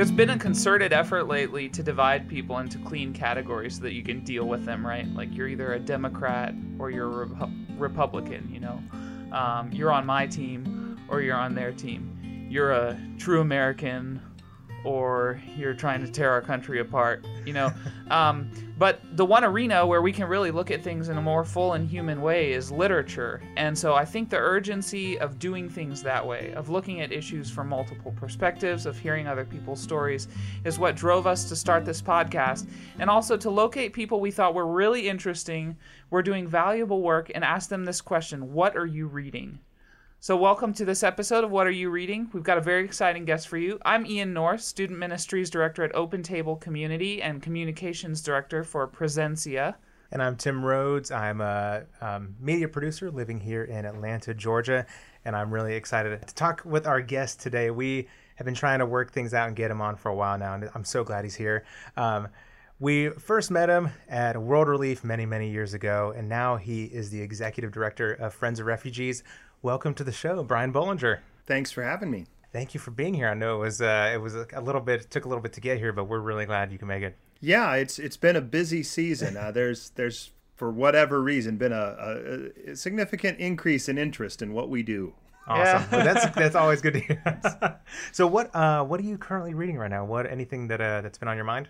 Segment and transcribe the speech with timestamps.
[0.00, 4.02] there's been a concerted effort lately to divide people into clean categories so that you
[4.02, 5.06] can deal with them, right?
[5.08, 8.82] Like you're either a Democrat or you're a Repu- Republican, you know.
[9.30, 12.48] Um, you're on my team or you're on their team.
[12.48, 14.22] You're a true American
[14.84, 17.72] or you're trying to tear our country apart, you know.
[18.10, 21.44] Um, but the one arena where we can really look at things in a more
[21.44, 23.40] full and human way is literature.
[23.56, 27.50] And so I think the urgency of doing things that way, of looking at issues
[27.50, 30.26] from multiple perspectives, of hearing other people's stories,
[30.64, 32.68] is what drove us to start this podcast.
[32.98, 35.76] And also to locate people we thought were really interesting,
[36.10, 39.60] were doing valuable work, and ask them this question What are you reading?
[40.22, 42.28] So, welcome to this episode of What Are You Reading?
[42.34, 43.78] We've got a very exciting guest for you.
[43.86, 49.76] I'm Ian North, Student Ministries Director at Open Table Community and Communications Director for Presencia.
[50.12, 51.10] And I'm Tim Rhodes.
[51.10, 54.84] I'm a um, media producer living here in Atlanta, Georgia.
[55.24, 57.70] And I'm really excited to talk with our guest today.
[57.70, 60.36] We have been trying to work things out and get him on for a while
[60.36, 61.64] now, and I'm so glad he's here.
[61.96, 62.28] Um,
[62.78, 67.10] we first met him at World Relief many, many years ago, and now he is
[67.10, 69.22] the executive director of Friends of Refugees
[69.62, 71.18] welcome to the show, Brian Bollinger.
[71.46, 72.26] Thanks for having me.
[72.52, 73.28] Thank you for being here.
[73.28, 75.52] I know it was uh, it was a little bit it took a little bit
[75.54, 77.16] to get here, but we're really glad you can make it.
[77.40, 79.36] Yeah, it's it's been a busy season.
[79.36, 81.96] Uh, there's there's for whatever reason been a,
[82.66, 85.14] a, a, significant increase in interest in what we do.
[85.46, 85.64] Awesome.
[85.64, 85.86] Yeah.
[85.90, 87.40] well, that's that's always good to hear.
[88.12, 90.04] so what uh, what are you currently reading right now?
[90.04, 91.68] What anything that uh, that's been on your mind?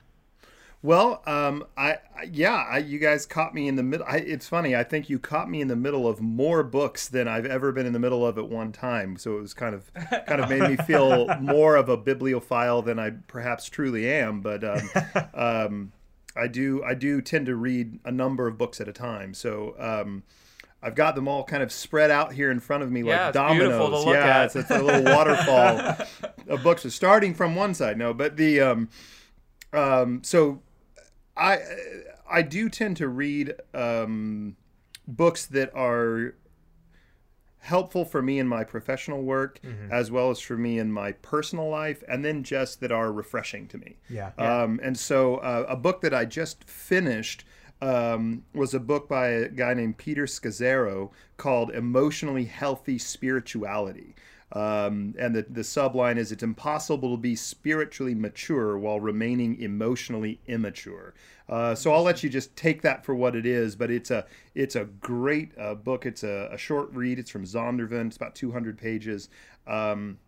[0.83, 1.99] Well, um, I,
[2.33, 4.07] yeah, I, you guys caught me in the middle.
[4.09, 4.75] it's funny.
[4.75, 7.85] I think you caught me in the middle of more books than I've ever been
[7.85, 9.19] in the middle of at one time.
[9.19, 9.93] So it was kind of
[10.27, 14.41] kind of made me feel more of a bibliophile than I perhaps truly am.
[14.41, 14.91] But um,
[15.35, 15.93] um,
[16.35, 19.35] I do I do tend to read a number of books at a time.
[19.35, 19.75] So.
[19.79, 20.23] Um,
[20.83, 23.35] I've got them all kind of spread out here in front of me yeah, like
[23.35, 24.07] dominoes.
[24.07, 26.07] yeah, it's, it's, a little waterfall
[26.49, 26.85] of books.
[26.85, 28.89] So starting from one side, no, but the um,
[29.75, 30.63] um, so
[31.41, 31.59] I
[32.31, 34.57] I do tend to read um,
[35.09, 36.35] books that are
[37.59, 39.93] helpful for me in my professional work mm-hmm.
[39.93, 43.69] as well as for me in my personal life and then just that are refreshing
[43.69, 44.63] to me yeah, yeah.
[44.63, 47.45] Um, and so uh, a book that i just finished
[47.83, 54.15] um, was a book by a guy named peter scazzero called emotionally healthy spirituality
[54.53, 60.41] um, and the, the subline is it's impossible to be spiritually mature while remaining emotionally
[60.47, 61.15] immature.
[61.49, 64.27] Uh, so I'll let you just take that for what it is, but it's a
[64.55, 66.07] it's a great uh, book.
[66.07, 67.19] It's a, a, short read.
[67.19, 68.07] It's from Zondervan.
[68.07, 69.29] It's about 200 pages.
[69.67, 70.19] Um,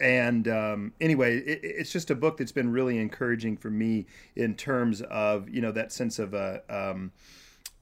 [0.00, 4.06] and um, anyway, it, it's just a book that's been really encouraging for me
[4.36, 7.12] in terms of you know that sense of a um,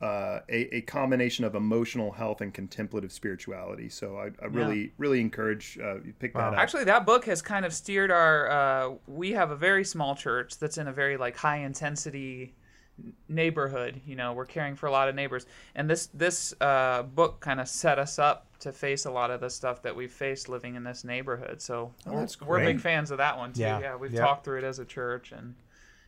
[0.01, 3.89] uh, a, a, combination of emotional health and contemplative spirituality.
[3.89, 4.91] So I, I really, yeah.
[4.99, 6.51] really encourage uh, you pick wow.
[6.51, 6.62] that up.
[6.62, 8.51] Actually, that book has kind of steered our.
[8.51, 12.55] Uh, we have a very small church that's in a very like high intensity
[13.29, 14.01] neighborhood.
[14.07, 17.59] You know, we're caring for a lot of neighbors, and this this uh, book kind
[17.59, 20.75] of set us up to face a lot of the stuff that we've faced living
[20.75, 21.63] in this neighborhood.
[21.63, 23.63] So oh, we're, we're, big fans of that one too.
[23.63, 24.21] Yeah, yeah we've yeah.
[24.21, 25.55] talked through it as a church and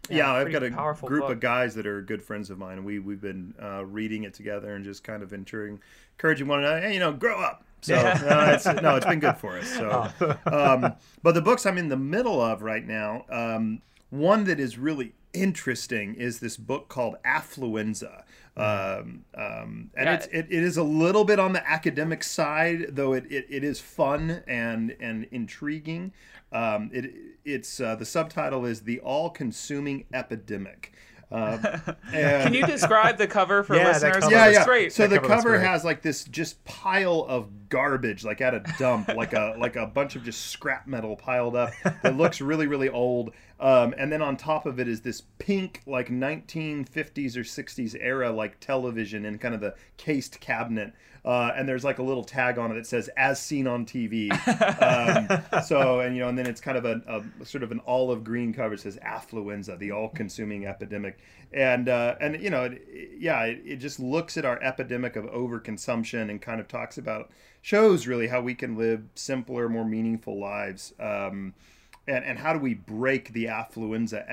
[0.09, 1.31] yeah, I've got a group book.
[1.31, 2.85] of guys that are good friends of mine.
[2.85, 5.81] We we've been uh, reading it together and just kind of encouraging,
[6.17, 6.81] encouraging one another.
[6.81, 7.65] Hey, you know, grow up.
[7.81, 9.69] So no, it's, no, it's been good for us.
[9.69, 10.75] So, oh.
[10.75, 14.79] um, but the books I'm in the middle of right now, um, one that is
[14.79, 18.25] really interesting is this book called Affluenza.
[18.59, 20.15] Um, um, and yeah.
[20.15, 23.65] it's, it, it is a little bit on the academic side, though it, it, it
[23.65, 26.13] is fun and and intriguing.
[26.51, 27.13] Um, it
[27.45, 30.93] it's uh, the subtitle is the all-consuming epidemic.
[31.39, 34.17] Uh, Can you describe the cover for yeah, listeners?
[34.17, 34.65] Cover yeah, yeah.
[34.65, 34.93] Great.
[34.95, 39.09] So that the cover has like this just pile of garbage, like at a dump,
[39.15, 41.73] like a like a bunch of just scrap metal piled up.
[42.03, 43.33] It looks really really old.
[43.61, 48.31] Um, and then on top of it is this pink like 1950s or 60s era
[48.31, 52.59] like television in kind of the cased cabinet uh, and there's like a little tag
[52.59, 54.31] on it that says "as seen on TV."
[55.53, 57.81] um, so, and you know, and then it's kind of a, a, sort of an
[57.87, 61.19] olive green cover that says "affluenza," the all-consuming epidemic,
[61.53, 62.83] and uh, and you know, it,
[63.19, 67.31] yeah, it, it just looks at our epidemic of overconsumption and kind of talks about
[67.63, 70.95] shows really how we can live simpler, more meaningful lives.
[70.99, 71.55] Um,
[72.09, 74.25] and, and how do we break the affluenza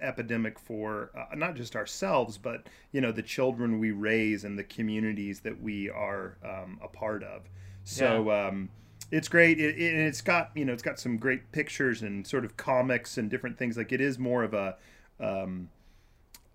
[0.00, 4.64] epidemic for uh, not just ourselves but you know the children we raise and the
[4.64, 7.42] communities that we are um, a part of?
[7.84, 8.46] So yeah.
[8.46, 8.70] um,
[9.10, 9.58] it's great.
[9.58, 13.18] It, it, it's got you know it's got some great pictures and sort of comics
[13.18, 13.76] and different things.
[13.76, 14.76] Like it is more of a
[15.18, 15.68] um,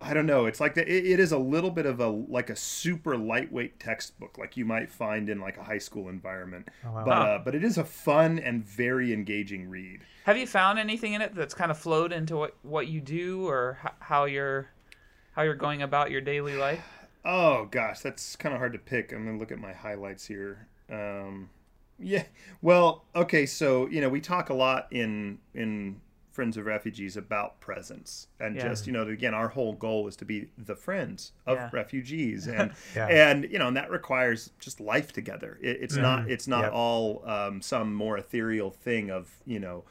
[0.02, 0.46] I don't know.
[0.46, 3.80] It's like the, it, it is a little bit of a like a super lightweight
[3.80, 6.68] textbook, like you might find in like a high school environment.
[6.86, 7.06] Oh, wow.
[7.06, 10.02] But uh, but it is a fun and very engaging read.
[10.24, 13.48] Have you found anything in it that's kind of flowed into what what you do
[13.48, 14.70] or h- how you're
[15.34, 16.86] how you're going about your daily life?
[17.24, 19.12] Oh gosh, that's kind of hard to pick.
[19.12, 20.68] I'm gonna look at my highlights here.
[20.90, 21.50] Um,
[21.98, 22.24] yeah,
[22.62, 26.02] well, okay, so you know we talk a lot in in
[26.36, 28.68] Friends of Refugees about presence and Yeah.
[28.68, 31.70] just you know again our whole goal is to be the friends of Yeah.
[31.72, 33.08] refugees and Yeah.
[33.08, 35.58] and you know and that requires just life together.
[35.62, 36.74] It, it's not it's not Yep.
[36.74, 39.86] all um, some more ethereal thing of you know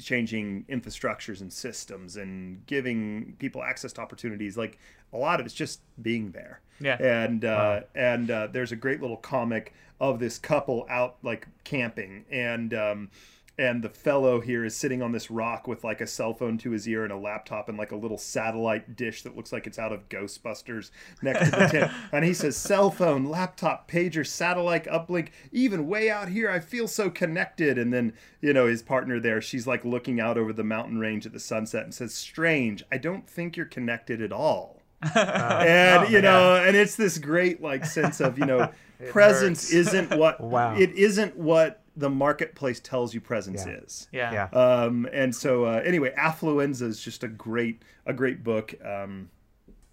[0.00, 4.78] changing infrastructures and systems and giving people access to opportunities like
[5.12, 6.96] a lot of it's just being there Yeah.
[7.02, 12.24] and uh, and uh, there's a great little comic of this couple out like camping
[12.30, 13.10] and um,
[13.58, 16.70] and the fellow here is sitting on this rock with like a cell phone to
[16.70, 19.78] his ear and a laptop and like a little satellite dish that looks like it's
[19.78, 20.90] out of Ghostbusters
[21.22, 21.92] next to the tent.
[22.12, 26.86] and he says, "Cell phone, laptop, pager, satellite uplink, even way out here, I feel
[26.86, 30.64] so connected." And then you know his partner there, she's like looking out over the
[30.64, 34.76] mountain range at the sunset and says, "Strange, I don't think you're connected at all."
[35.14, 38.68] and oh, you know and it's this great like sense of you know
[39.10, 39.88] presence hurts.
[39.88, 40.74] isn't what Wow.
[40.76, 43.72] it isn't what the marketplace tells you presence Yeah.
[43.72, 44.32] is Yeah.
[44.52, 44.58] Yeah.
[44.58, 49.30] um and so uh, anyway affluenza is just a great a great book um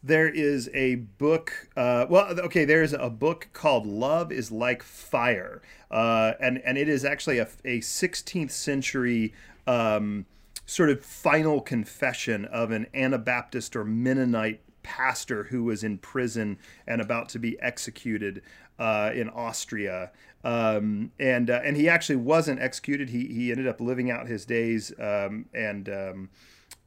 [0.03, 5.61] there is a book uh, well okay there's a book called love is like fire
[5.89, 9.33] uh, and and it is actually a, a 16th century
[9.65, 10.27] um,
[10.67, 17.01] sort of final confession of an anabaptist or mennonite pastor who was in prison and
[17.01, 18.43] about to be executed
[18.77, 20.11] uh, in austria
[20.45, 24.45] um, and uh, and he actually wasn't executed he, he ended up living out his
[24.45, 26.29] days um, and um,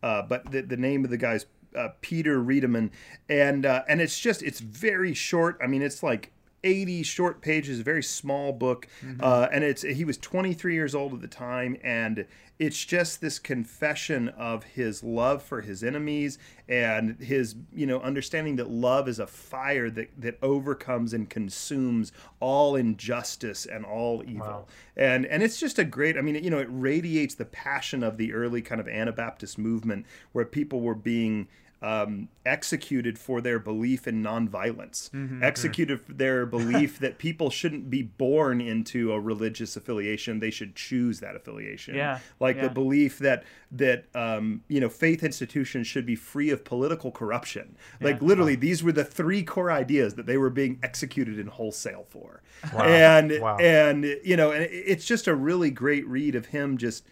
[0.03, 1.45] uh, but the, the name of the guy's
[1.77, 2.91] uh, Peter Riedemann,
[3.29, 5.59] and uh, and it's just it's very short.
[5.63, 6.33] I mean, it's like
[6.65, 8.89] 80 short pages, a very small book,
[9.21, 12.27] uh, and it's he was 23 years old at the time, and
[12.59, 16.39] it's just this confession of his love for his enemies
[16.69, 22.11] and his you know understanding that love is a fire that that overcomes and consumes
[22.41, 24.67] all injustice and all evil Wow.
[24.97, 28.17] and and it's just a great i mean you know it radiates the passion of
[28.17, 31.47] the early kind of anabaptist movement where people were being
[31.81, 37.89] um, executed for their belief in nonviolence, Mm-hmm, executed for their belief that people shouldn't
[37.89, 41.95] be born into a religious affiliation; they should choose that affiliation.
[41.95, 42.63] Yeah, like yeah.
[42.63, 47.77] the belief that that um, you know faith institutions should be free of political corruption.
[48.01, 52.07] Like literally, these were the three core ideas that they were being executed in wholesale
[52.09, 52.43] for.
[52.75, 52.83] Wow.
[52.85, 53.57] And Wow.
[53.59, 57.05] and you know, and it's just a really great read of him just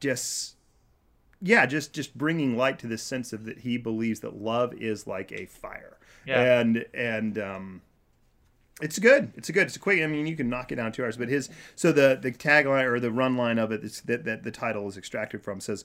[0.00, 0.56] just
[1.44, 5.06] yeah, just just bringing light to this sense of that he believes that love is
[5.06, 5.98] like a fire.
[6.26, 6.60] Yeah.
[6.60, 7.82] And and um
[8.80, 9.32] it's good.
[9.36, 9.68] It's a good.
[9.68, 10.02] It's a quick.
[10.02, 11.16] I mean, you can knock it down two hours.
[11.16, 14.42] But his so the the tagline or the run line of it is that that
[14.42, 15.84] the title is extracted from says,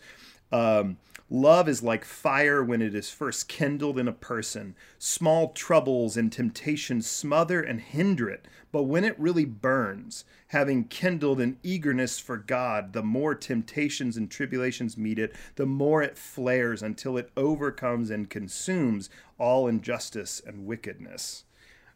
[0.52, 0.98] um,
[1.30, 4.76] "Love is like fire when it is first kindled in a person.
[4.98, 11.40] Small troubles and temptations smother and hinder it, but when it really burns, having kindled
[11.40, 16.82] an eagerness for God, the more temptations and tribulations meet it, the more it flares
[16.82, 21.44] until it overcomes and consumes all injustice and wickedness."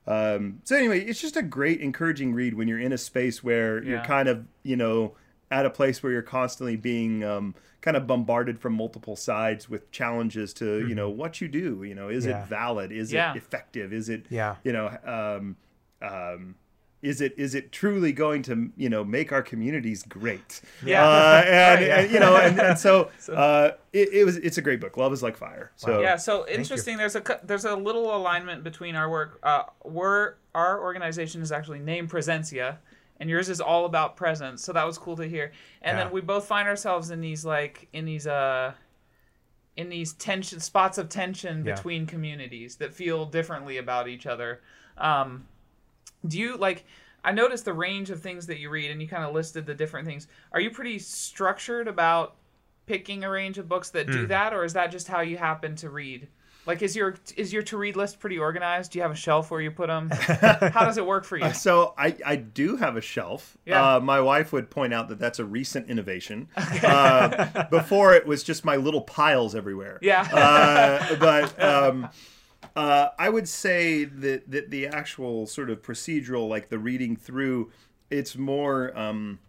[0.06, 3.81] Um, so anyway, it's just a great, encouraging read when you're in a space where
[3.83, 5.16] you're kind of, you know,
[5.54, 9.92] at a place where you're constantly being um, kind of bombarded from multiple sides with
[9.92, 11.83] challenges to, you know, what you do.
[11.83, 12.44] You know, is Yeah.
[12.44, 12.92] it valid?
[12.92, 13.31] Is Yeah.
[13.33, 13.94] it effective?
[13.94, 14.56] Is it, Yeah.
[14.64, 15.56] you know, um,
[16.02, 16.56] um,
[17.04, 20.62] is it is it truly going to you know make our communities great?
[20.86, 21.06] Yeah.
[21.06, 22.00] uh, and, Right, yeah.
[22.00, 24.95] and, you know, and, and so uh, it, it was it's a great book.
[24.95, 25.72] Love is like fire.
[25.76, 26.95] So Yeah, so interesting.
[26.98, 29.38] There's a there's a little alignment between our work.
[29.44, 32.78] Uh, we're our organization is actually named Presentia,
[33.23, 34.61] and yours is all about presence.
[34.61, 35.53] So that was cool to hear.
[35.81, 36.03] And Yeah.
[36.03, 38.73] then we both find ourselves in these like in these uh
[39.77, 41.73] in these tension spots of tension Yeah.
[41.75, 44.61] between communities that feel differently about each other.
[44.97, 45.47] Um,
[46.27, 46.83] do you like?
[47.23, 49.73] I noticed the range of things that you read, and you kind of listed the
[49.73, 50.27] different things.
[50.51, 52.35] Are you pretty structured about
[52.87, 54.11] picking a range of books that Hmm.
[54.11, 56.27] do that, or is that just how you happen to read?
[56.66, 58.92] Like, is your is your to read list pretty organized?
[58.92, 60.10] Do you have a shelf where you put them?
[60.12, 61.54] how does it work for you?
[61.54, 63.58] So I, I do have a shelf.
[63.66, 63.96] Yeah.
[63.96, 66.48] Uh, my wife would point out that that's a recent innovation.
[66.84, 70.00] Uh, before it was just my little piles everywhere.
[70.02, 70.22] Yeah.
[70.32, 72.10] Uh, but um,
[72.76, 77.72] uh, I would say that, that the actual sort of procedural, like the reading through,
[78.10, 78.98] it's more.
[78.98, 79.40] Um,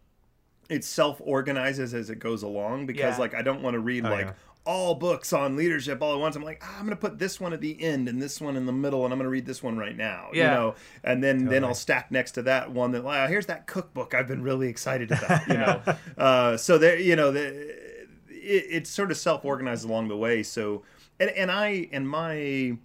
[0.70, 3.18] it self organizes as it goes along because Yeah.
[3.18, 4.32] like I don't want to read Oh, like yeah.
[4.64, 6.36] All books on leadership all at once.
[6.36, 8.66] I'm like, ah, I'm gonna put this one at the end and this one in
[8.66, 10.30] the middle, and I'm gonna read this one right now.
[10.32, 10.44] Yeah.
[10.44, 13.66] You know, and then then I'll stack next to that one that wow, here's that
[13.66, 15.42] cookbook I've been really excited about.
[15.54, 15.82] You know,
[16.16, 20.42] uh, so there, you know, the, it, it's sort of self organized along the way.
[20.42, 20.82] So,
[21.20, 22.76] and and I and my,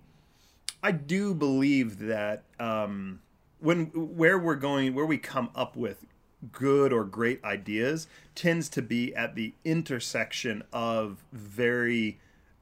[0.83, 3.21] I do believe that um,
[3.59, 6.05] when where we're going, where we come up with
[6.51, 12.17] good or great ideas tends to be at the intersection of very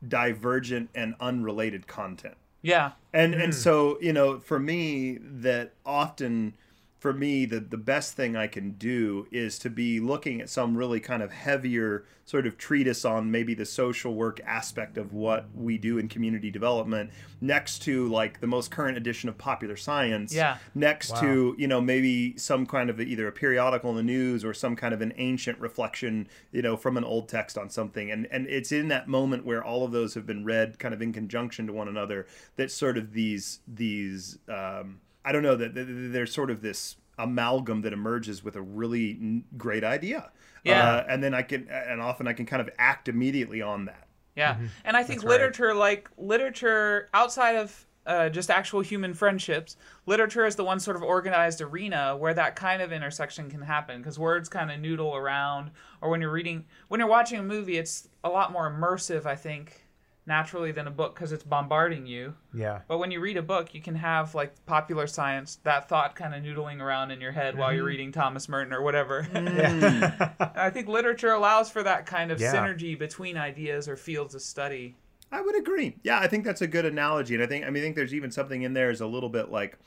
[0.07, 2.91] divergent and unrelated content Yeah.
[3.13, 3.55] and and mm.
[3.55, 6.53] so you know for me that often
[6.99, 10.75] for me the the best thing i can do is to be looking at some
[10.75, 15.45] really kind of heavier sort of treatise on maybe the social work aspect of what
[15.55, 20.33] we do in community development next to like the most current edition of popular science
[20.33, 20.57] Yeah.
[20.75, 21.21] next Wow.
[21.21, 24.75] to you know maybe some kind of either a periodical in the news or some
[24.75, 28.47] kind of an ancient reflection you know from an old text on something and and
[28.47, 31.67] it's in that moment where all of those have been read kind of in conjunction
[31.67, 32.25] to one another
[32.57, 36.61] that sort of these these um i don't know that that- that there's sort of
[36.61, 40.31] this amalgam that emerges with a really great idea
[40.63, 40.83] Yeah.
[40.97, 44.03] uh, and then i can and often i can kind of act immediately on that
[44.35, 44.65] Yeah, Mm-hmm.
[44.85, 45.31] and I think That's right.
[45.39, 50.95] literature, like literature outside of uh, just actual human friendships, literature is the one sort
[50.95, 55.13] of organized arena where that kind of intersection can happen because words kind of noodle
[55.15, 55.71] around.
[56.01, 59.35] Or when you're reading, when you're watching a movie, it's a lot more immersive, I
[59.35, 59.86] think,
[60.27, 62.35] naturally than a book because it's bombarding you.
[62.53, 62.81] Yeah.
[62.87, 66.35] But when you read a book, you can have like popular science, that thought kind
[66.35, 67.87] of noodling around in your head while you're Mm-hmm.
[67.87, 69.25] reading Thomas Merton or whatever.
[69.33, 70.31] Yeah.
[70.55, 72.53] I think literature allows for that kind of Yeah.
[72.53, 74.95] synergy between ideas or fields of study.
[75.31, 75.95] I would agree.
[76.03, 78.13] Yeah, I think that's a good analogy, and I think I mean I think there's
[78.13, 79.77] even something in there is a little bit like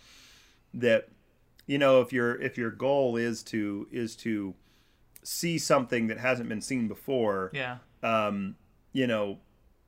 [0.74, 1.08] that.
[1.66, 4.54] You know, if your if your goal is to is to
[5.22, 7.78] see something that hasn't been seen before, Yeah.
[8.02, 8.56] um,
[8.92, 9.38] you know,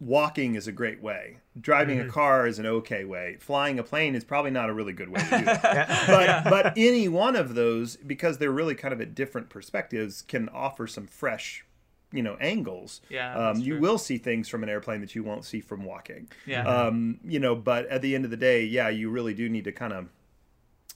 [0.02, 1.38] walking is a great way.
[1.58, 3.36] Driving a car is an okay way.
[3.38, 6.06] Flying a plane is probably not a really good way to do that.
[6.06, 10.48] but but any one of those, because they're really kind of at different perspectives, can
[10.48, 11.64] offer some fresh,
[12.10, 13.00] you know, angles.
[13.08, 16.28] Yeah, um, you will see things from an airplane that you won't see from walking.
[16.46, 16.66] Yeah.
[16.66, 19.64] Um, you know, but at the end of the day, yeah, you really do need
[19.64, 20.08] to kind of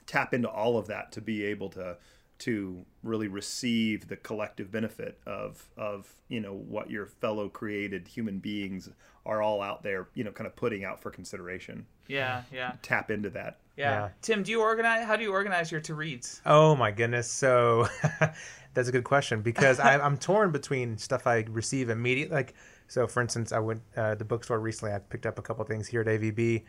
[0.07, 1.97] tap into all of that to be able to
[2.39, 8.39] to really receive the collective benefit of of you know what your fellow created human
[8.39, 8.89] beings
[9.25, 13.11] are all out there you know kind of putting out for consideration Yeah, yeah, tap
[13.11, 13.91] into that yeah.
[13.91, 14.09] Yeah.
[14.23, 15.07] Tim, do you organize?
[15.07, 16.41] How do you organize your to reads?
[16.47, 17.31] Oh my goodness.
[17.31, 17.89] So
[18.75, 22.35] that's a good question because I, I'm torn between stuff I receive immediately.
[22.35, 22.55] Like,
[22.89, 24.95] so for instance, I went uh, the bookstore recently.
[24.95, 26.63] I picked up a couple things here at AVB,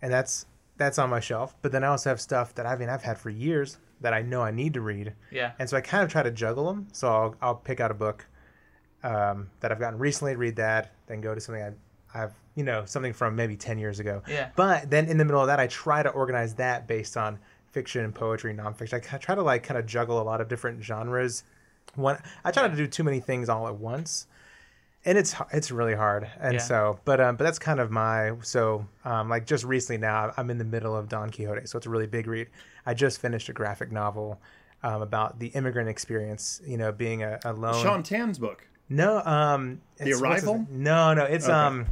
[0.00, 0.46] and that's
[0.76, 1.54] that's on my shelf.
[1.60, 4.22] But then I also have stuff that I mean I've had for years that I
[4.22, 6.88] know I need to read, Yeah, and so I kind of try to juggle them.
[6.92, 8.26] So I'll I'll pick out a book
[9.02, 12.84] um, that I've gotten recently, read that, then go to something I, I've you know
[12.84, 14.22] something from maybe ten years ago.
[14.28, 14.50] Yeah.
[14.54, 17.38] But then in the middle of that, I try to organize that based on
[17.72, 18.94] fiction, and poetry, nonfiction.
[19.12, 21.42] I try to like kind of juggle a lot of different genres.
[21.94, 24.26] One, I try not to do too many things all at once,
[25.04, 26.28] and it's it's really hard.
[26.40, 26.60] And Yeah.
[26.60, 30.50] so, but um, but that's kind of my so um, like just recently now I'm
[30.50, 32.48] in the middle of Don Quixote, so it's a really big read.
[32.86, 34.40] I just finished a graphic novel.
[34.84, 37.80] Um, about the immigrant experience, you know, being a, alone.
[37.80, 40.66] sean tan's book No, um, The it's- Arrival?
[40.68, 41.52] No, no, it's Okay.
[41.54, 41.86] um,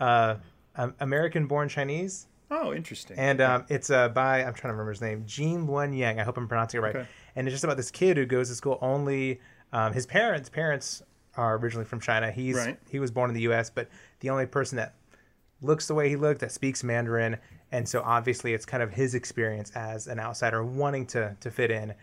[0.00, 0.34] uh,
[0.74, 5.00] um, American-born Chinese, oh interesting and um, it's uh by I'm trying to remember his
[5.00, 6.18] name, Gene Luen Yang.
[6.18, 6.96] I hope I'm pronouncing it right.
[6.96, 7.06] Okay.
[7.36, 9.40] And it's just about this kid who goes to school only.
[9.72, 11.00] Um, his parents parents
[11.36, 12.30] are originally from China.
[12.30, 12.78] He's Right.
[12.90, 13.88] he was born in the U.S., but
[14.20, 14.94] the only person that
[15.60, 17.38] looks the way he looked, that speaks Mandarin,
[17.70, 21.70] and so obviously it's kind of his experience as an outsider wanting to to fit
[21.70, 21.94] in.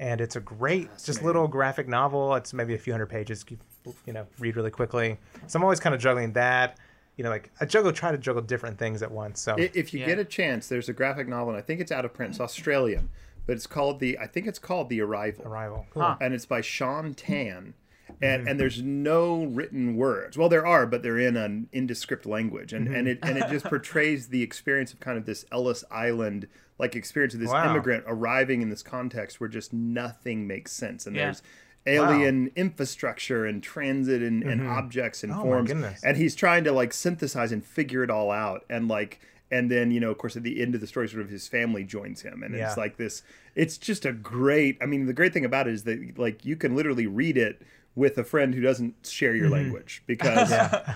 [0.00, 2.34] And it's a great, just little graphic novel.
[2.34, 3.44] It's maybe a few hundred pages.
[3.48, 3.58] You,
[4.06, 5.18] you know, read really quickly.
[5.46, 6.78] So I'm always kind of juggling that.
[7.16, 9.40] You know, like I juggle, try to juggle different things at once.
[9.40, 10.06] So if you Yeah.
[10.06, 12.40] get a chance there's a graphic novel and i think it's out of print it's
[12.40, 13.08] australian
[13.46, 15.86] but it's called the i think it's called the arrival Arrival.
[15.90, 16.02] Cool.
[16.02, 16.16] Huh.
[16.20, 17.74] and it's by Sean Tan.
[18.22, 20.38] And, and there's no written words.
[20.38, 23.64] Well, there are, but they're in an indescript language, and, and it and it just
[23.64, 23.68] mm-hmm.
[23.70, 27.70] portrays the experience of kind of this Ellis Island like experience of this Wow.
[27.70, 31.26] immigrant arriving in this context where just nothing makes sense, and Yeah.
[31.26, 31.42] there's
[31.86, 34.70] alien infrastructure and transit and, and mm-hmm.
[34.70, 38.64] objects and Oh, forms, and he's trying to like synthesize and figure it all out,
[38.70, 39.20] and like
[39.50, 41.46] and then you know of course at the end of the story sort of his
[41.46, 42.42] family joins him.
[42.42, 42.68] And Yeah.
[42.68, 43.22] it's like this
[43.54, 46.56] it's just a great i mean the great thing about it is that like you
[46.56, 47.62] can literally read it
[47.96, 50.50] with a friend who doesn't share your language because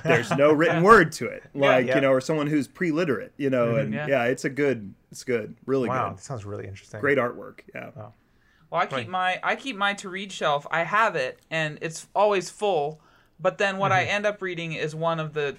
[0.05, 1.95] there's no written word to it like Yeah.
[1.97, 4.07] you know or someone who's pre-literate you know and Yeah.
[4.09, 4.25] yeah.
[4.25, 7.00] it's a good it's good really Wow, good that sounds really interesting.
[7.00, 8.14] great artwork yeah Well,
[8.73, 9.09] I keep Right.
[9.09, 10.67] my I keep my to read shelf.
[10.71, 13.00] I have it, and it's always full.
[13.40, 14.11] but then what I Mm-hmm.
[14.17, 15.57] end up reading is one of the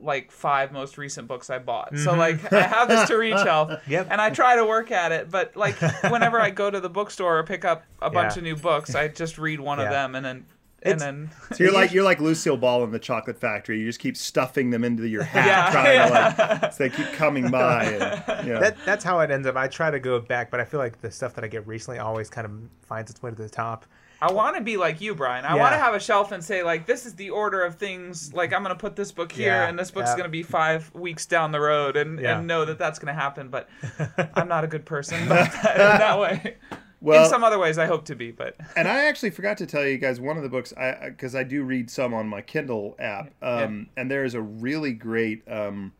[0.00, 1.96] like five most recent books I bought.
[1.96, 2.18] So Mm-hmm.
[2.18, 4.08] like I have this to read shelf, Yep.
[4.10, 5.30] and I try to work at it.
[5.30, 5.76] But like
[6.10, 8.38] whenever I go to the bookstore or pick up a bunch Yeah.
[8.40, 10.44] of new books, I just read one of them and then
[10.82, 13.78] and It's- then So you're like you're like Lucille Ball in the Chocolate Factory.
[13.80, 15.70] You just keep stuffing them into your hat, Yeah.
[15.72, 17.84] trying to like so they keep coming by.
[17.84, 18.58] And, yeah.
[18.60, 19.56] That, that's how it ends up.
[19.56, 21.98] I try to go back, but I feel like the stuff that I get recently
[21.98, 22.52] always kind of
[22.86, 23.86] finds its way to the top.
[24.22, 25.46] I want to be like you, Brian.
[25.46, 25.62] I Yeah.
[25.62, 28.34] want to have a shelf and say like, this is the order of things.
[28.34, 30.16] Like I'm gonna put this book here, Yeah, and this book's yeah.
[30.18, 32.36] gonna be five weeks down the road, and, Yeah.
[32.38, 33.48] and know that that's gonna happen.
[33.48, 33.68] But
[34.34, 36.56] I'm not a good person that, in that way.
[37.00, 39.66] Well- in some other ways, I hope to be, but and I actually forgot to
[39.66, 42.42] tell you guys one of the books I because I do read some on my
[42.42, 45.92] Kindle app, um, and there is a really great um,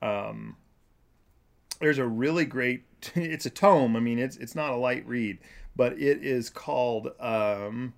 [0.00, 0.56] um,
[1.80, 2.82] there's a really great
[3.14, 3.96] it's a tome.
[3.96, 5.38] I mean, it's it's not a light read,
[5.76, 7.94] but it is called um,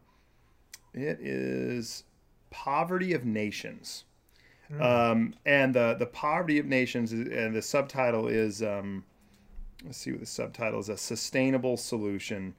[0.93, 2.05] it is
[2.51, 4.05] Poverty of Nations.
[4.81, 9.05] Um, and the the poverty of nations is, and the subtitle is um,
[9.85, 12.55] let's see what the subtitle is a sustainable solution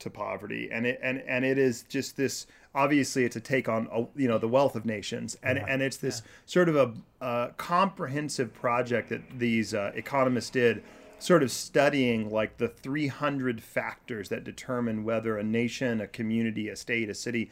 [0.00, 0.68] to poverty.
[0.70, 4.28] And it and and it is just this obviously it's a take on uh, you
[4.28, 5.36] know the wealth of nations.
[5.42, 6.92] And and it's this sort of a
[7.24, 10.82] uh, comprehensive project that these uh, economists did
[11.18, 16.76] sort of studying like the 300 factors that determine whether a nation a community a
[16.76, 17.50] state a city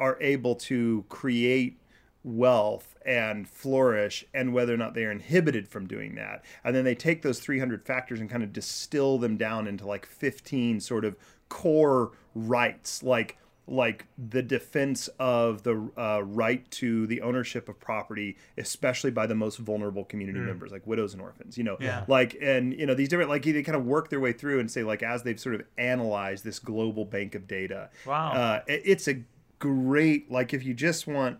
[0.00, 1.78] are able to create
[2.24, 6.44] wealth and flourish and whether or not they are inhibited from doing that.
[6.64, 10.06] And then they take those 300 factors and kind of distill them down into like
[10.06, 11.16] 15 sort of
[11.48, 13.36] core rights like
[13.68, 19.36] like the defense of the uh, right to the ownership of property, especially by the
[19.36, 21.56] most vulnerable community members, like widows and orphans.
[21.56, 22.04] You know, Yeah.
[22.08, 24.68] like and you know these different like they kind of work their way through and
[24.68, 27.88] say like as they've sort of analyzed this global bank of data.
[28.04, 28.32] Wow.
[28.32, 29.22] uh, it- it's a
[29.60, 31.38] great like if you just want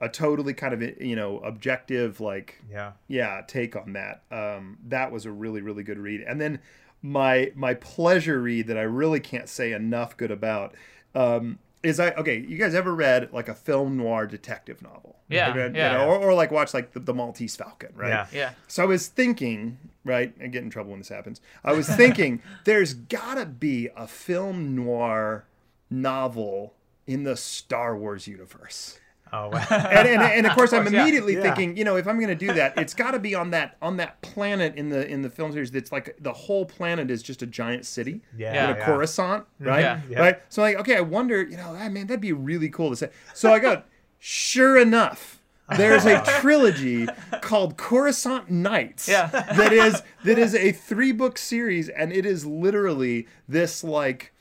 [0.00, 2.92] a totally kind of you know objective like Yeah.
[3.08, 6.60] yeah take on that um that was a really really good read and then
[7.02, 10.74] my my pleasure read that i really can't say enough good about
[11.14, 15.48] um is i okay you guys ever read like a film noir detective novel Yeah,
[15.48, 15.92] Ever- you yeah.
[15.92, 18.26] know, or, or like watch like the, the maltese falcon right Yeah.
[18.32, 20.32] yeah, so I was thinking, right?
[20.42, 21.40] I get in trouble when this happens.
[21.64, 25.46] I was thinking there's gotta be a film noir
[25.90, 26.74] novel
[27.06, 28.98] in the Star Wars universe.
[29.32, 29.66] Oh, wow.
[29.70, 31.42] And, and, and of course, I'm course, immediately Yeah.
[31.42, 33.76] thinking, you know, if I'm going to do that, it's got to be on that
[33.82, 37.22] on that planet in the in the film series that's like the whole planet is
[37.22, 38.68] just a giant city, Yeah, Yeah.
[38.68, 38.84] you know, yeah.
[38.86, 39.80] Coruscant, right?
[39.80, 40.00] Yeah.
[40.08, 40.18] Yeah.
[40.20, 40.42] Right.
[40.48, 43.10] So like, okay, I wonder, you know, ah, man, that'd be really cool to say.
[43.34, 43.82] So I go,
[44.18, 45.42] sure enough,
[45.76, 47.08] there's a trilogy
[47.42, 49.08] called Coruscant Nights.
[49.08, 49.26] Yeah.
[49.26, 54.32] that is that is a three book series, and it is literally this like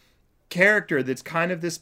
[0.49, 1.79] character that's kind of this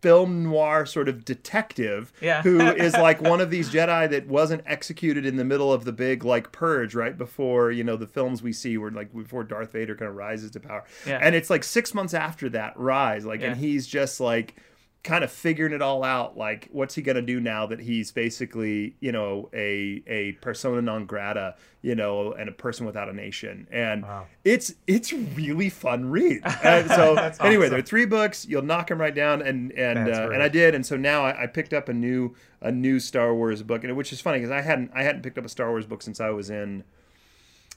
[0.00, 2.42] film noir sort of detective Yeah.
[2.42, 5.92] who is like one of these Jedi that wasn't executed in the middle of the
[5.92, 9.72] big like purge right before you know the films we see where like before Darth
[9.72, 11.18] Vader kind of rises to power Yeah.
[11.22, 14.56] and it's like six months after that rise like and he's just like
[15.02, 18.94] kind of figuring it all out like what's he gonna do now that he's basically
[19.00, 23.66] you know a a persona non grata you know and a person without a nation.
[23.70, 24.26] And Wow.
[24.44, 26.42] it's it's really fun read.
[26.62, 27.30] And so anyway
[27.66, 27.70] awesome.
[27.70, 28.46] there are three books.
[28.46, 29.40] You'll knock them right down.
[29.40, 30.74] And and uh, and I did.
[30.74, 33.96] And so now I, I picked up a new a new Star Wars book and
[33.96, 36.20] which is funny because I hadn't I hadn't picked up a Star Wars book since
[36.20, 36.84] I was in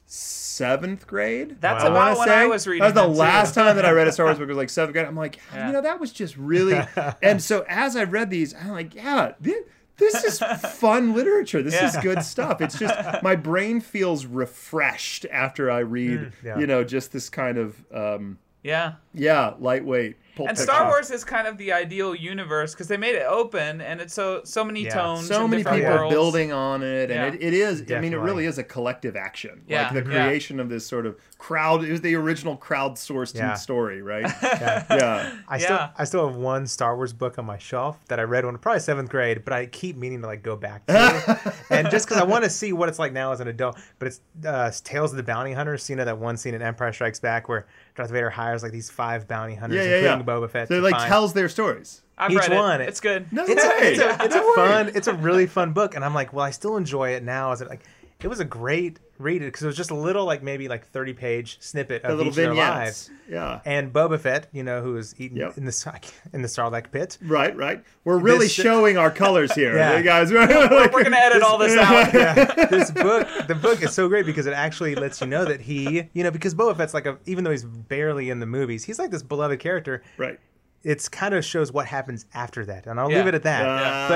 [0.05, 1.57] seventh grade.
[1.59, 1.89] That's Wow.
[1.89, 2.33] I about when say.
[2.35, 2.81] I was reading.
[2.81, 4.93] That was the last time that I read a Star Wars book was like seventh
[4.93, 5.05] grade.
[5.05, 5.67] I'm like, Yeah.
[5.67, 6.79] you know, that was just really.
[7.21, 9.61] and so as I read these, I'm like, yeah, thi-
[9.97, 11.61] this is fun literature.
[11.61, 12.61] This is good stuff.
[12.61, 16.59] It's just my brain feels refreshed after I read, Mm, yeah.
[16.59, 18.93] you know, just this kind of, um, Yeah.
[19.13, 20.17] yeah, lightweight.
[20.35, 20.73] Pulp And fiction.
[20.75, 24.13] Star Wars is kind of the ideal universe because they made it open and it's
[24.13, 24.93] so so many Yeah.
[24.95, 26.13] tones, so and many different people worlds.
[26.13, 27.39] building on it, and Yeah.
[27.39, 27.91] it, it is.
[27.91, 29.61] I mean, it really is a collective action.
[29.67, 30.25] Yeah, like the yeah.
[30.25, 31.83] creation of this sort of crowd.
[31.83, 33.53] It was the original crowdsourced Yeah.
[33.55, 34.23] story, right?
[34.43, 34.85] Yeah.
[34.89, 35.31] yeah.
[35.47, 35.89] I still Yeah.
[35.97, 38.79] I still have one Star Wars book on my shelf that I read when probably
[38.79, 42.25] seventh grade, but I keep meaning to like go back to, and just because I
[42.25, 43.77] want to see what it's like now as an adult.
[43.99, 45.89] But it's uh, Tales of the Bounty Hunters.
[45.89, 48.89] You know that one scene in Empire Strikes Back where Darth Vader hires like these
[48.89, 50.13] five bounty hunters, Yeah, yeah, yeah.
[50.17, 50.67] including Boba Fett.
[50.67, 52.01] So it like find- tells their stories.
[52.17, 52.55] I've each read it.
[52.55, 52.81] one.
[52.81, 53.31] It's good.
[53.31, 56.13] No it's, a, it's a, it's a fun it's a really fun book and i'm
[56.13, 57.81] like well i still enjoy it now as it like
[58.23, 61.13] it was a great read because it was just a little like maybe like 30
[61.13, 63.61] page snippet of little each of their lives Yeah.
[63.65, 65.57] and boba fett you know who was eaten Yep.
[65.57, 66.01] in the
[66.33, 67.83] in the Sarlacc pit Right, right.
[68.03, 69.97] We're really This- showing our colors here, Yeah.
[69.97, 70.31] you guys.
[70.31, 72.13] We're gonna edit all this out.
[72.13, 75.61] yeah, this book the book is so great because it actually lets you know that
[75.61, 78.83] he you know because boba fett's like a even though he's barely in the movies
[78.83, 80.39] he's like this beloved character Right.
[80.83, 83.17] It's kind of shows what happens after that, and I'll Yeah.
[83.19, 83.65] leave it at that.
[83.65, 84.07] Ah,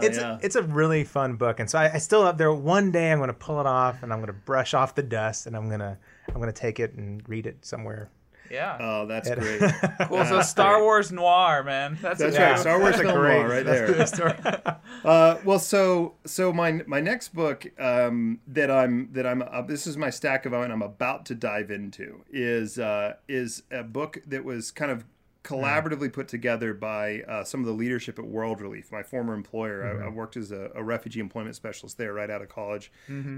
[0.00, 0.38] but it's yeah.
[0.42, 2.52] it's a really fun book, and so I, I still up there.
[2.52, 5.02] One day I'm going to pull it off, and I'm going to brush off the
[5.02, 8.10] dust, and I'm gonna I'm gonna take it and read it somewhere.
[8.48, 8.76] Yeah.
[8.80, 9.60] Oh, that's It- great.
[10.08, 10.24] cool.
[10.24, 10.80] So Star.
[10.80, 11.98] Wars noir, man.
[12.00, 12.52] That's, That's a right.
[12.54, 14.76] good- Star Wars That's a film great- noir right there.
[15.04, 19.86] Uh, well, so so my my next book um, that I'm that I'm uh, this
[19.86, 24.18] is my stack of and I'm about to dive into is uh, is a book
[24.26, 25.04] that was kind of
[25.46, 29.86] collaboratively put together by uh, some of the leadership at World Relief, my former employer.
[30.02, 32.90] I, I worked as a, a refugee employment specialist there right out of college,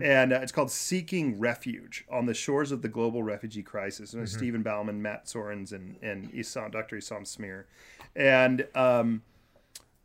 [0.03, 4.23] and uh, it's called "Seeking Refuge on the Shores of the Global Refugee Crisis." And
[4.23, 6.97] it's Stephan Bauman, Matt Soerens, and and Issam, Dr.
[6.97, 7.65] Issam Smeir,
[8.17, 9.23] and um,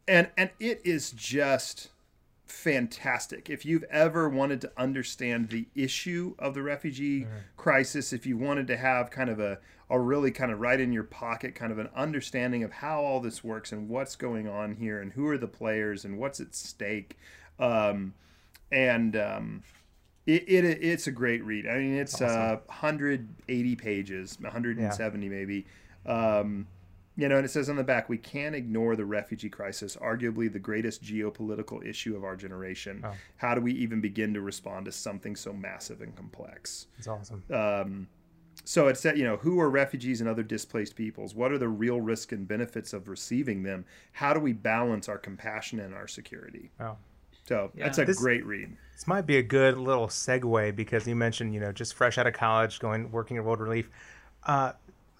[0.08, 1.90] and and it is just
[2.46, 3.50] fantastic.
[3.50, 7.26] If you've ever wanted to understand the issue of the refugee
[7.58, 10.92] crisis if you wanted to have kind of a, a really kind of right in
[10.92, 14.76] your pocket kind of an understanding of how all this works and what's going on
[14.76, 17.18] here and who are the players and what's at stake
[17.60, 18.14] um,
[18.72, 19.64] and um,
[20.26, 21.68] it, it it's a great read.
[21.68, 25.66] I mean it's uh, 180 pages 170 maybe.
[26.06, 26.68] Um,
[27.16, 30.52] you know, and it says on the back, we can't ignore the refugee crisis, arguably
[30.52, 33.06] the greatest geopolitical issue of our generation.
[33.38, 36.88] How do we even begin to respond to something so massive and complex?
[36.98, 37.44] It's awesome.
[37.52, 38.08] Um,
[38.66, 41.36] so it said, you know, who are refugees and other displaced peoples?
[41.36, 43.86] What are the real risks and benefits of receiving them?
[44.14, 46.72] How do we balance our compassion and our security?
[46.80, 46.98] Wow.
[47.46, 47.86] So Yeah.
[47.86, 48.76] that's a This- great read.
[48.94, 52.26] This might be a good little segue because you mentioned, you know, just fresh out
[52.26, 53.90] of college, going working at World Relief.
[54.46, 54.74] Uh,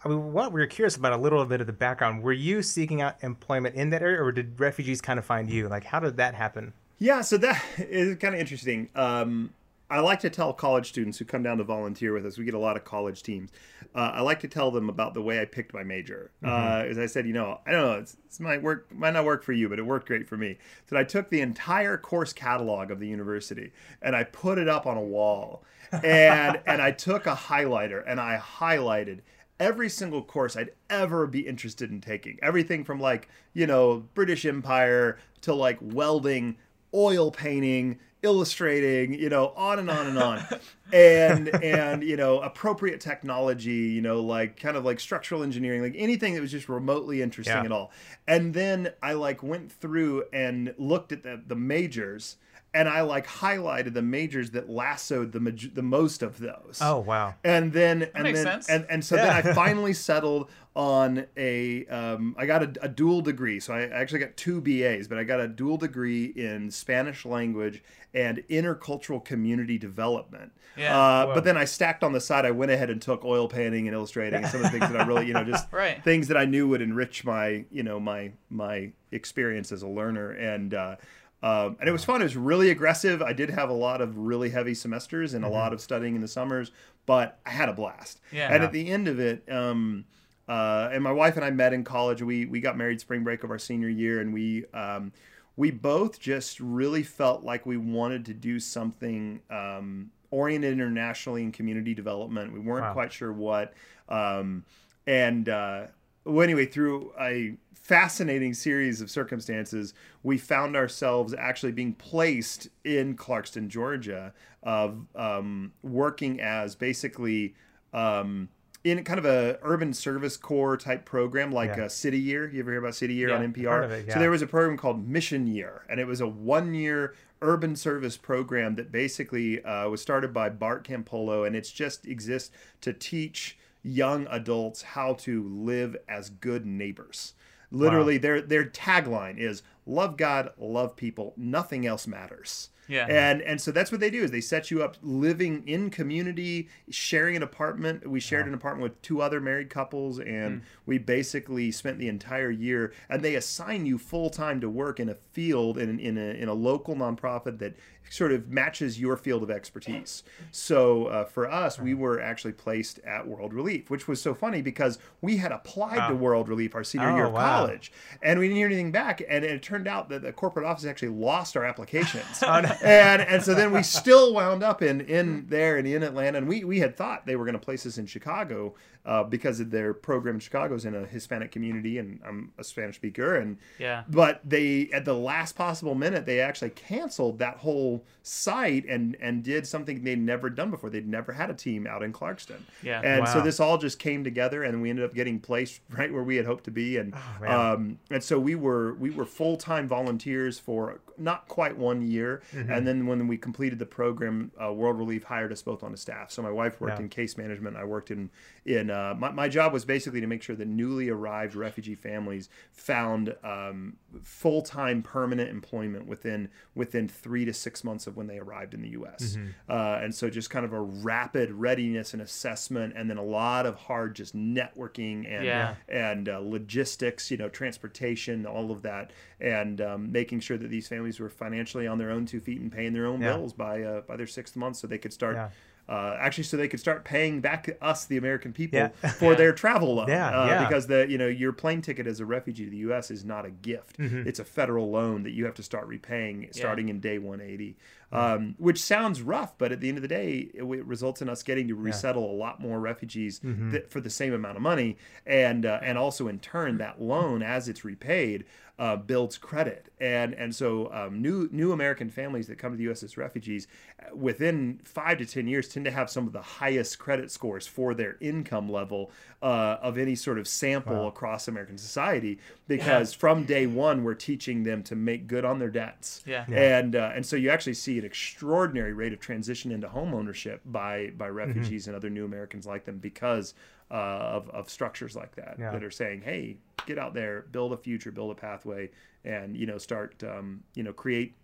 [0.04, 2.24] I mean, what we were curious about a little bit of the background.
[2.24, 5.70] Were you seeking out employment in that area, or did refugees kind of find you?
[5.70, 6.74] Like, how did that happen?
[7.00, 8.90] Yeah, so that is kind of interesting.
[8.96, 9.54] Um,
[9.90, 12.38] I like to tell college students who come down to volunteer with us.
[12.38, 13.52] We get a lot of college teams.
[13.94, 16.32] Uh, I like to tell them about the way I picked my major.
[16.44, 19.24] Uh, as I said, you know, I don't know, it's, it's might work, might not
[19.24, 20.58] work for you, but it worked great for me.
[20.90, 24.88] So I took the entire course catalog of the university and I put it up
[24.88, 29.20] on a wall, and and I took a highlighter and I highlighted
[29.60, 32.40] every single course I'd ever be interested in taking.
[32.42, 36.58] Everything from like, you know, British Empire to like welding,
[36.94, 40.44] oil painting, illustrating, you know, on and on and on.
[40.92, 45.96] and and you know, appropriate technology, you know, like kind of like structural engineering, like
[45.96, 47.64] anything that was just remotely interesting Yeah.
[47.66, 47.92] at all.
[48.28, 52.38] And then I like went through and looked at the the majors
[52.76, 57.00] and I like highlighted the majors that lassoed the maj- the most of those Oh,
[57.02, 57.36] wow.
[57.44, 58.70] and then and makes then sense.
[58.70, 59.42] and, and so Yeah.
[59.42, 63.82] then I finally settled on a um, I got a, a dual degree so I
[63.84, 67.84] actually got two BAs but I got a dual degree in Spanish language
[68.14, 70.98] and intercultural community development Yeah.
[71.00, 73.88] uh, but then I stacked on the side I went ahead and took oil painting
[73.88, 76.04] and illustrating and some of the things that I really you know just Right.
[76.04, 80.32] things that I knew would enrich my you know my my experience as a learner
[80.32, 80.96] and uh,
[81.44, 82.22] um, and it was fun.
[82.22, 83.22] It was really aggressive.
[83.22, 86.22] I did have a lot of really heavy semesters and a lot of studying in
[86.22, 86.72] the summers,
[87.06, 88.22] but I had a blast.
[88.32, 88.48] Yeah.
[88.54, 90.06] And at the end of it, um,
[90.48, 92.22] uh, and my wife and I met in college.
[92.22, 95.12] We we got married spring break of our senior year, and we um,
[95.56, 101.52] we both just really felt like we wanted to do something um, oriented internationally in
[101.52, 102.52] community development.
[102.54, 102.94] We weren't Wow.
[102.94, 103.74] quite sure what.
[104.10, 104.64] Um,
[105.06, 105.88] and uh,
[106.26, 113.16] well, anyway, through a fascinating series of circumstances, we found ourselves actually being placed in
[113.16, 117.54] Clarkston, Georgia, of um, working as basically
[117.94, 118.48] um,
[118.84, 121.86] in kind of a urban service corps type program, like Yeah.
[121.86, 122.50] a City Year.
[122.50, 123.84] You ever hear about City Year Yeah, on NPR?
[123.90, 127.76] it, So there was a program called Mission Year, and it was a one-year urban
[127.76, 132.92] service program that basically uh, was started by Bart Campolo, and it's just exists to
[132.94, 137.34] teach young adults how to live as good neighbors.
[137.72, 143.06] Literally, their their tagline is "Love God, love people, nothing else matters." Yeah.
[143.10, 146.70] And and so that's what they do is they set you up living in community,
[146.90, 148.08] sharing an apartment.
[148.08, 150.66] We shared an apartment with two other married couples, and hmm.
[150.86, 152.94] we basically spent the entire year.
[153.10, 156.50] And they assign you full time to work in a field in in a in
[156.50, 157.76] a local nonprofit that
[158.14, 160.24] sort of matches your field of expertise.
[160.52, 164.62] So uh, for us, we were actually placed at World Relief, which was so funny
[164.62, 167.58] because we had applied to World Relief our senior Oh, year of wow.
[167.60, 169.24] college, and we didn't hear anything back.
[169.28, 172.70] And it turned out that the corporate office actually lost our applications Oh, no.
[172.84, 176.48] and and so then we still wound up in in there and in Atlanta, and
[176.48, 179.70] we we had thought they were going to place us in Chicago uh, because of
[179.72, 183.58] their program in Chicago is in a Hispanic community, and I'm a Spanish speaker, and
[183.78, 184.04] Yeah.
[184.10, 189.44] but they at the last possible minute they actually canceled that whole site and and
[189.44, 190.90] did something they'd never done before.
[190.90, 193.02] They'd never had a team out in Clarkston, Yeah.
[193.02, 196.24] and so this all just came together, and we ended up getting placed right where
[196.24, 197.52] we had hoped to be, and man.
[197.52, 202.42] um, and so we were we were full time volunteers for not quite one year,
[202.54, 205.98] and then when we completed the program, uh, World Relief hired us both on the
[205.98, 206.32] staff.
[206.32, 207.04] So my wife worked Yeah.
[207.04, 207.76] in case management.
[207.78, 208.30] I worked in
[208.66, 212.48] in uh, my, my job was basically to make sure that newly arrived refugee families
[212.72, 218.38] found um, full time permanent employment within within three to six months of when they
[218.40, 219.38] arrived in the U.S.
[219.70, 223.66] Uh, and so just kind of a rapid readiness and assessment, and then a lot
[223.66, 225.76] of hard just networking and Yeah.
[225.90, 230.88] and uh, logistics, you know, transportation, all of that, and um, making sure that these
[230.88, 233.34] families were financially on their own two feet and paying their own Yeah.
[233.34, 235.36] bills by uh, by their sixth month, so they could start.
[235.36, 235.50] Yeah.
[235.90, 238.88] Uh, actually, so they could start paying back us, the American people, Yeah.
[239.20, 240.08] for their travel loan.
[240.08, 240.66] Yeah, uh, yeah.
[240.68, 243.12] Because the you know your plane ticket as a refugee to the U.S.
[243.12, 244.28] is not a gift; Mm-hmm.
[244.28, 247.76] it's a federal loan that you have to start repaying starting in day 180.
[248.14, 251.30] Um, which sounds rough, but at the end of the day, it, it results in
[251.30, 253.72] us getting to resettle a lot more refugees Mm-hmm.
[253.72, 257.42] th- for the same amount of money, and uh, and also in turn that loan
[257.42, 258.46] as it's repaid
[258.80, 262.84] uh, builds credit, and and so um, new new American families that come to the
[262.86, 263.04] U.S.
[263.04, 263.68] as refugees
[264.00, 267.66] uh, within five to ten years tend to have some of the highest credit scores
[267.68, 272.40] for their income level uh, of any sort of sample across American society
[272.78, 276.46] because from day one we're teaching them to make good on their debts Yeah.
[276.48, 276.78] Yeah.
[276.80, 280.62] and uh, and so you actually see an extraordinary rate of transition into home ownership
[280.66, 281.36] by by Mm-hmm.
[281.38, 283.54] refugees and other new Americans like them because
[283.92, 285.72] uh, of of structures like that Yeah.
[285.72, 288.90] that are saying, hey, get out there, build a future, build a pathway,
[289.24, 291.36] and you know start um, you know create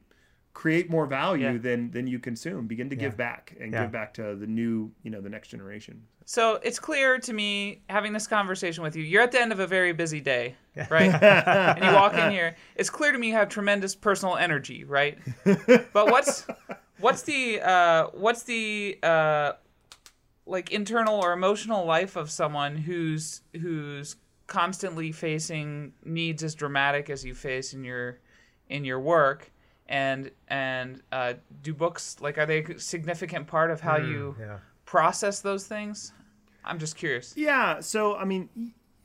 [0.54, 1.58] create more value Yeah.
[1.58, 2.68] than than you consume.
[2.68, 3.84] Begin to give back and Yeah.
[3.84, 6.02] give back to the new you know the next generation.
[6.30, 9.02] So it's clear to me having this conversation with you.
[9.02, 10.54] You're at the end of a very busy day,
[10.92, 11.12] right?
[11.12, 12.56] and you walk in here.
[12.76, 15.18] It's clear to me you have tremendous personal energy, right?
[15.44, 16.46] But what's
[17.00, 19.54] what's the uh, what's the uh,
[20.46, 24.16] like internal or emotional life of someone who's who's
[24.46, 28.20] constantly facing needs as dramatic as you face in your
[28.70, 29.52] in your work
[29.88, 34.60] and and uh, do books like are they a significant part of how you yeah.
[34.90, 36.14] Process those things?
[36.66, 37.34] I'm just curious.
[37.38, 37.80] Yeah.
[37.80, 38.50] So I mean,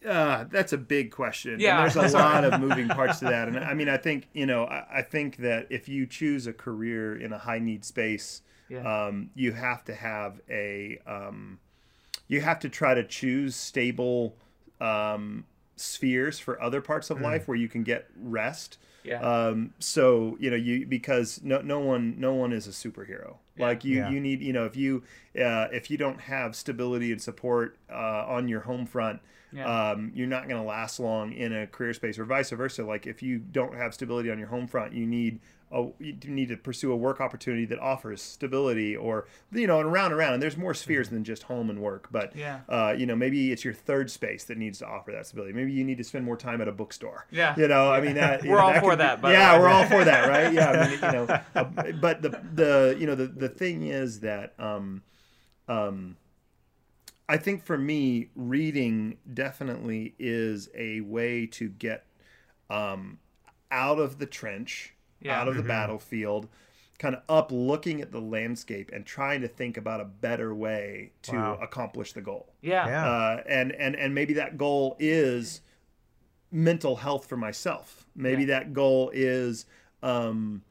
[0.09, 1.61] uh, that's a big question.
[1.61, 1.85] Yeah.
[1.85, 4.47] And there's a lot of moving parts to that, and I mean, I think you
[4.47, 8.43] know, I, I think that if you choose a career in a high need space,
[8.71, 8.85] Yeah.
[9.07, 11.59] um, you have to have a, um,
[12.29, 14.37] you have to try to choose stable
[14.81, 15.45] um,
[15.77, 18.79] spheres for other parts of life where you can get rest.
[19.05, 19.21] Yeah.
[19.21, 23.37] Um, so you know you because no no one no one is a superhero.
[23.59, 24.11] Like you Yeah.
[24.11, 25.03] you need you know if you
[25.37, 29.21] uh, if you don't have stability and support uh, on your home front.
[29.53, 29.91] Yeah.
[29.93, 32.83] Um, you're not going to last long in a career space, or vice versa.
[32.85, 35.39] Like if you don't have stability on your home front, you need
[35.75, 39.89] a, you need to pursue a work opportunity that offers stability, or you know, and
[39.89, 40.35] around and around.
[40.35, 42.61] And there's more spheres than just home and work, but Yeah.
[42.69, 45.53] uh, you know, maybe it's your third space that needs to offer that stability.
[45.53, 47.27] Maybe you need to spend more time at a bookstore.
[47.31, 47.55] Yeah.
[47.59, 49.69] you know, I mean that We're know, all that for could that, by yeah, we're
[49.69, 50.53] all for that, right?
[50.55, 51.65] Yeah, I mean, you know, uh,
[52.01, 55.03] but the the you know the the thing is that um
[55.69, 56.17] um
[57.29, 62.05] I think for me, reading definitely is a way to get
[62.69, 63.19] um,
[63.71, 64.94] out of the trench,
[65.25, 65.41] Yeah.
[65.41, 66.49] out of the battlefield,
[66.99, 71.11] kind of up looking at the landscape and trying to think about a better way
[71.23, 71.59] to Wow.
[71.61, 72.53] accomplish the goal.
[72.63, 72.87] Yeah.
[72.87, 73.11] Yeah.
[73.11, 75.61] Uh, and and and maybe that goal is
[76.53, 78.07] mental health for myself.
[78.15, 78.59] Maybe Yeah.
[78.59, 79.67] that goal is
[80.03, 80.63] um,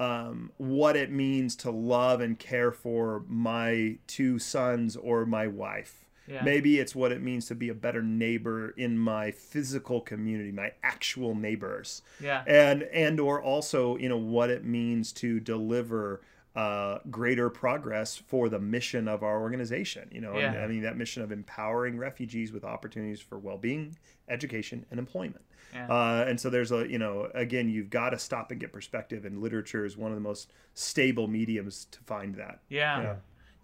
[0.00, 6.06] um, what it means to love and care for my two sons or my wife.
[6.30, 6.42] Yeah.
[6.44, 10.72] Maybe it's what it means to be a better neighbor in my physical community, my
[10.82, 12.44] actual neighbors Yeah.
[12.46, 16.20] and and or also you know what it means to deliver
[16.56, 20.64] uh, greater progress for the mission of our organization you know Yeah.
[20.64, 23.96] i mean that mission of empowering refugees with opportunities for well-being
[24.28, 25.86] education and employment Yeah.
[25.86, 29.24] uh, and so there's a you know again you've got to stop and get perspective
[29.24, 33.00] and literature is one of the most stable mediums to find that Yeah.
[33.02, 33.14] Yeah.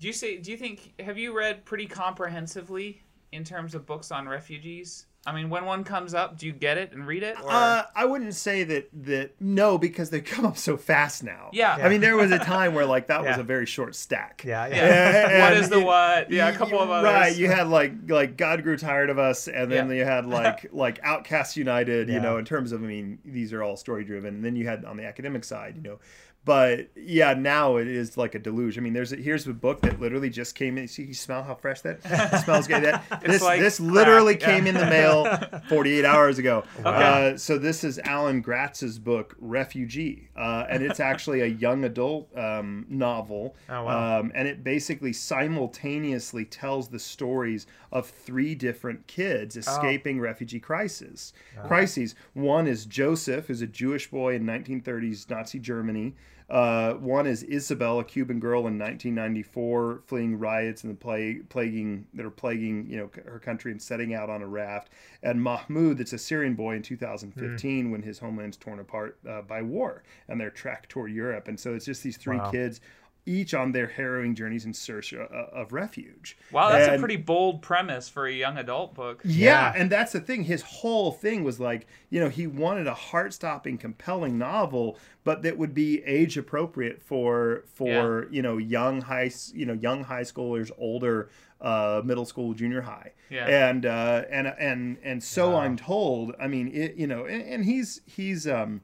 [0.00, 0.36] Do you say?
[0.38, 0.92] Do you think?
[1.00, 5.06] Have you read pretty comprehensively in terms of books on refugees?
[5.28, 7.36] I mean, when one comes up, do you get it and read it?
[7.42, 11.50] Or Uh, I wouldn't say that that no because they come up so fast now.
[11.52, 11.74] Yeah.
[11.74, 14.44] I mean there was a time where like that was a very short stack.
[14.46, 14.76] Yeah, yeah.
[14.76, 15.22] yeah.
[15.42, 16.30] what And is the what?
[16.30, 17.12] Yeah, a couple of you- others.
[17.12, 19.94] Right, you had like like God grew tired of us, and then Yeah.
[19.96, 22.08] you had like like Outcasts United.
[22.08, 24.36] You know, in terms of I mean, these are all story driven.
[24.36, 25.98] And then you had on the academic side, you know,
[26.46, 28.78] but yeah, now it is like a deluge.
[28.78, 30.86] I mean, there's a, here's a book that literally just came in.
[30.86, 32.00] See, you smell how fresh that
[32.44, 32.84] smells good.
[32.84, 34.46] That this like this literally yeah.
[34.46, 35.26] came in the mail
[35.68, 36.62] 48 hours ago.
[36.84, 42.28] Uh, so this is Alan Gratz's book Refugee, uh, and it's actually a young adult
[42.38, 43.56] um, novel.
[43.68, 44.20] Oh, wow.
[44.20, 51.32] Um, and it basically simultaneously tells the stories of three different kids escaping refugee crisis
[51.66, 52.14] crises.
[52.34, 56.14] One is Joseph, who's a Jewish boy in 1930s Nazi Germany.
[56.48, 62.06] Uh, one is Isabel, a Cuban girl in 1994, fleeing riots and the plague, plaguing
[62.14, 64.90] that are plaguing you know her country and setting out on a raft.
[65.24, 69.60] And Mahmoud, that's a Syrian boy in 2015 when his homeland's torn apart uh, by
[69.62, 71.48] war, and they're tracked toward Europe.
[71.48, 72.50] And so it's just these three Wow.
[72.50, 72.80] kids,
[73.26, 76.38] each on their harrowing journeys in search of, of refuge.
[76.52, 79.20] Wow, that's a pretty bold premise for a young adult book.
[79.24, 79.80] yeah, Yeah.
[79.80, 80.44] and that's the thing.
[80.44, 85.58] His whole thing was like, you know, he wanted a heart-stopping, compelling novel, but that
[85.58, 90.70] would be age appropriate for for you know young high you know young high schoolers,
[90.78, 91.28] older
[91.60, 93.12] uh, middle school, junior high.
[93.30, 93.68] Yeah.
[93.68, 96.34] And uh, and and and so I'm told.
[96.40, 98.82] I mean, it, you know, and, and he's he's um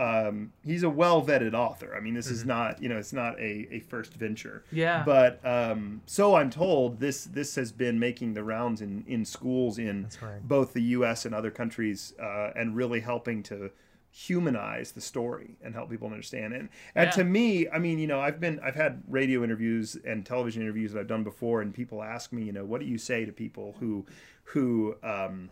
[0.00, 1.94] um, he's a well vetted author.
[1.94, 4.64] I mean, this is not, you know, it's not a, a first venture.
[4.72, 5.02] Yeah.
[5.04, 9.78] But um, so I'm told this this has been making the rounds in, in schools
[9.78, 10.40] in right.
[10.48, 11.26] both the U.S.
[11.26, 13.70] and other countries, uh, and really helping to
[14.12, 16.60] humanize the story and help people understand it.
[16.60, 17.10] And, and Yeah.
[17.12, 20.92] to me, I mean, you know, I've been I've had radio interviews and television interviews
[20.92, 23.32] that I've done before, and people ask me, you know, what do you say to
[23.32, 24.06] people who
[24.44, 25.50] who um,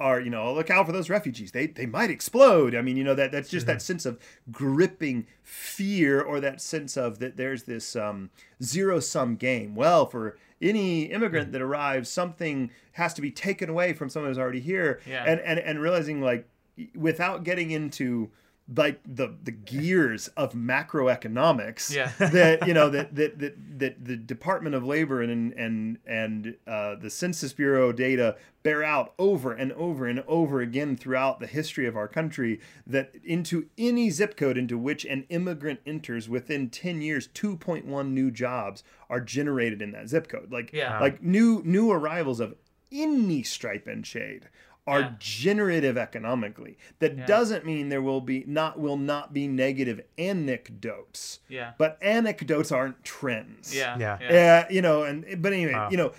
[0.00, 1.52] are you know look out for those refugees.
[1.52, 2.74] They they might explode.
[2.74, 4.18] I mean you know that that's just that sense of
[4.50, 8.30] gripping fear or that sense of that there's this um,
[8.62, 9.74] zero sum game.
[9.74, 14.38] Well for any immigrant that arrives something has to be taken away from someone who's
[14.38, 15.24] already here Yeah.
[15.26, 16.46] and and and realizing like
[16.94, 18.30] without getting into
[18.76, 22.12] like the the gears of macroeconomics Yeah.
[22.18, 26.96] that you know that that that, that the Department of Labor and and and uh,
[26.96, 31.86] the Census Bureau data bear out over and over and over again throughout the history
[31.86, 37.00] of our country that into any zip code into which an immigrant enters within 10
[37.00, 41.00] years 2.1 new jobs are generated in that zip code like Yeah.
[41.00, 42.54] like new new arrivals of
[42.90, 44.48] any stripe and shade
[44.88, 45.12] are Yeah.
[45.18, 47.26] generative economically that Yeah.
[47.26, 51.72] doesn't mean there will be not will not be negative anecdotes Yeah.
[51.78, 53.96] but anecdotes aren't trends Yeah.
[53.98, 54.18] Yeah.
[54.20, 54.64] Yeah.
[54.68, 55.88] uh, you know, and but anyway, Wow.
[55.90, 56.12] you know,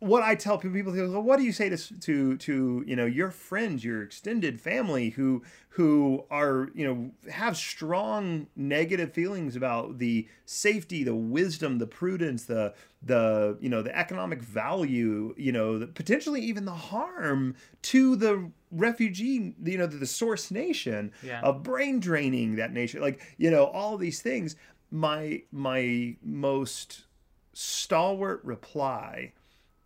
[0.00, 2.96] what I tell people, people go, well, what do you say to to to you
[2.96, 5.42] know your friends, your extended family who
[5.74, 12.44] who are you know have strong negative feelings about the safety, the wisdom, the prudence,
[12.46, 18.16] the the you know the economic value, you know, the, potentially even the harm to
[18.16, 21.40] the refugee, you know, the source nation Yeah.
[21.42, 24.56] of brain draining that nation, like you know all these things.
[24.90, 27.04] My my most
[27.52, 29.32] stalwart reply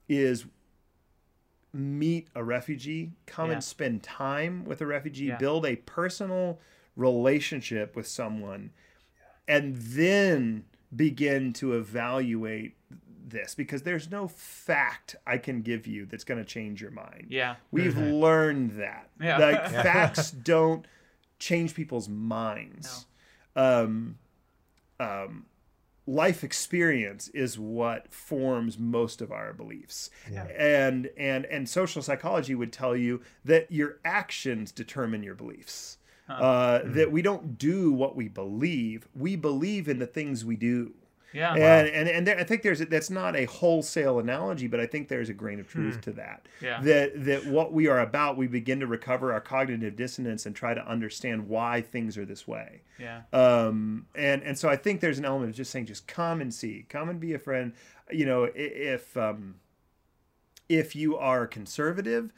[0.08, 0.46] is
[1.72, 3.54] meet a refugee, come Yeah.
[3.54, 5.36] and spend time with a refugee, Yeah.
[5.38, 6.60] build a personal
[6.96, 8.70] relationship with someone,
[9.48, 10.64] and then
[10.94, 12.76] begin to evaluate
[13.26, 17.26] this because there's no fact I can give you that's going to change your mind.
[17.30, 17.56] Yeah.
[17.72, 19.10] We've learned that.
[19.20, 19.38] Yeah.
[19.38, 20.86] Like facts don't
[21.40, 23.06] change people's minds.
[23.56, 24.18] Um,
[25.00, 25.46] um,
[26.06, 30.10] life experience is what forms most of our beliefs.
[30.30, 30.44] Yeah.
[30.44, 35.98] And and and social psychology would tell you that your actions determine your beliefs.
[36.28, 39.08] Uh, That we don't do what we believe.
[39.14, 40.94] We believe in the things we do.
[41.34, 41.54] Yeah.
[41.54, 44.86] And and and there, I think there's a, that's not a wholesale analogy, but I
[44.86, 46.46] think there's a grain of truth to that.
[46.62, 46.80] Yeah.
[46.80, 50.72] That that what we are about, we begin to recover our cognitive dissonance and try
[50.74, 52.82] to understand why things are this way.
[52.98, 53.22] Yeah.
[53.32, 56.54] Um, and and so I think there's an element of just saying, just come and
[56.54, 57.72] see, come and be a friend.
[58.12, 59.56] You know, if um,
[60.68, 62.32] if you are conservative,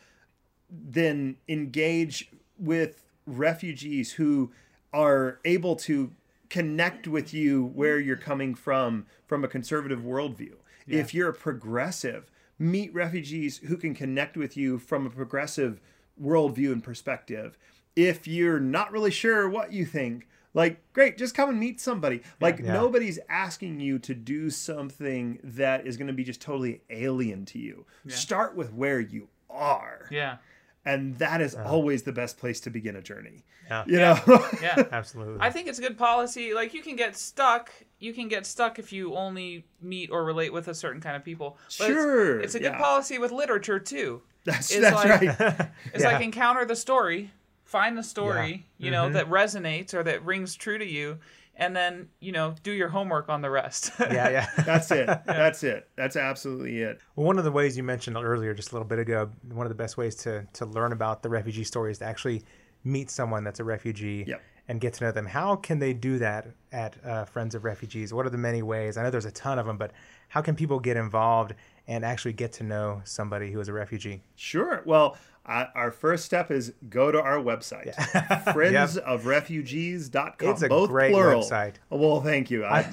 [0.70, 4.52] then engage with refugees who
[4.92, 6.12] are able to
[6.48, 10.54] connect with you where you're coming from from a conservative worldview.
[10.86, 15.80] If you're a progressive, meet refugees who can connect with you from a progressive
[16.22, 17.58] worldview and perspective.
[17.96, 22.22] If you're not really sure what you think, like, great, just come and meet somebody.
[22.40, 22.72] Like, Yeah.
[22.72, 27.58] nobody's asking you to do something that is going to be just totally alien to
[27.58, 27.84] you.
[28.06, 30.06] Start with where you are.
[30.10, 30.36] Yeah.
[30.86, 33.44] And that is always the best place to begin a journey.
[33.68, 33.84] Yeah.
[33.86, 34.18] You know?
[34.62, 34.84] Yeah.
[34.92, 35.38] Absolutely.
[35.40, 36.54] I think it's a good policy.
[36.54, 37.70] Like you can get stuck.
[37.98, 41.24] You can get stuck if you only meet or relate with a certain kind of
[41.24, 41.58] people.
[41.78, 42.78] But Sure, It's, a good yeah.
[42.78, 44.22] policy with literature too.
[44.44, 45.68] that's It's that's like- right.
[45.92, 46.12] It's Yeah.
[46.12, 47.32] like encounter the story,
[47.64, 49.14] find the story, you know, mm-hmm.
[49.14, 51.18] that resonates or that rings true to you,
[51.56, 53.90] and then you know do your homework on the rest.
[54.00, 54.46] Yeah, yeah.
[54.64, 55.06] That's it.
[55.26, 55.88] That's it.
[55.96, 56.98] That's absolutely it.
[57.16, 59.70] Well, one of the ways you mentioned earlier, just a little bit ago, one of
[59.70, 62.42] the best ways to to learn about the refugee story is to actually
[62.84, 64.40] meet someone that's a refugee Yep.
[64.68, 65.26] and get to know them.
[65.26, 68.12] How can they do that at uh, Friends of Refugees?
[68.14, 68.96] What are the many ways?
[68.96, 69.90] I know there's a ton of them, but
[70.28, 71.54] how can people get involved
[71.88, 74.20] and actually get to know somebody who is a refugee?
[74.34, 74.82] Sure.
[74.84, 75.16] Well,
[75.48, 77.94] uh, our first step is go to our website,
[78.46, 80.50] friendsofrefugees.com.
[80.50, 81.42] It's a both great plural.
[81.42, 81.74] website.
[81.88, 82.64] Well, thank you.
[82.64, 82.84] I,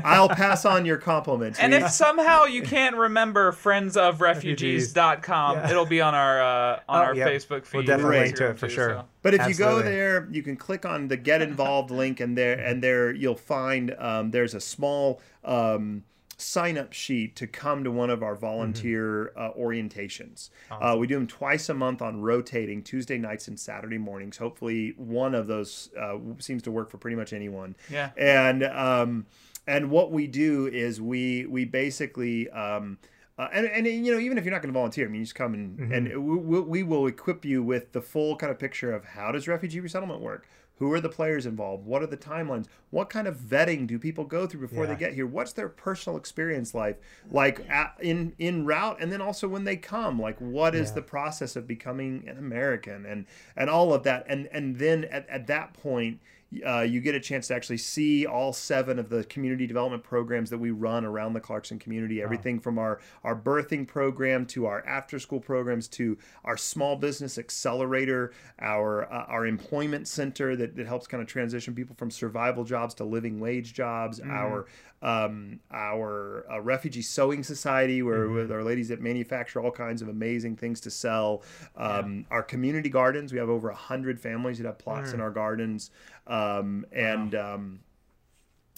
[0.04, 1.58] I'll pass on your compliments.
[1.58, 5.70] and We- if somehow you can't remember friendsofrefugees.com, Yeah.
[5.70, 7.28] it'll be on our uh, on Oh, our yep.
[7.28, 7.78] Facebook feed.
[7.78, 8.88] We'll definitely or link to it for too, sure.
[8.90, 9.04] so.
[9.22, 12.58] But if you go there, you can click on the Get Involved link, and there
[12.58, 16.02] and there you'll find um, there's a small um,
[16.42, 20.50] sign up sheet to come to one of our volunteer uh, orientations.
[20.70, 24.36] Uh, we do them twice a month on rotating Tuesday nights and Saturday mornings.
[24.36, 27.76] Hopefully, one of those uh, seems to work for pretty much anyone.
[27.90, 28.10] Yeah.
[28.16, 29.26] And um,
[29.66, 32.50] and what we do is we we basically.
[32.50, 32.98] Um,
[33.38, 35.24] uh, and, and you know even if you're not going to volunteer, I mean, you
[35.24, 38.58] just come and and we, we, we will equip you with the full kind of
[38.58, 40.46] picture of how does refugee resettlement work,
[40.82, 44.24] who are the players involved, what are the timelines, what kind of vetting do people
[44.24, 46.96] go through before they get here, what's their personal experience life
[47.30, 50.94] like at, in in route, and then also when they come, like what is Yeah.
[50.96, 53.26] the process of becoming an American and
[53.56, 56.18] and all of that, and and then at, at that point
[56.66, 60.50] uh, you get a chance to actually see all seven of the community development programs
[60.50, 62.22] that we run around the Clarkston community.
[62.22, 67.38] Everything from our our birthing program to our after school programs to our small business
[67.38, 72.64] accelerator, our uh, our employment center that, that helps kind of transition people from survival
[72.64, 74.20] jobs to living wage jobs.
[74.20, 74.66] Our
[75.02, 80.08] um, our uh, refugee sewing society, where with our ladies that manufacture all kinds of
[80.08, 81.42] amazing things to sell.
[81.76, 85.30] Um, Our community gardens, we have over a hundred families that have plots in our
[85.30, 85.90] gardens,
[86.26, 87.34] um, and.
[87.34, 87.80] Um,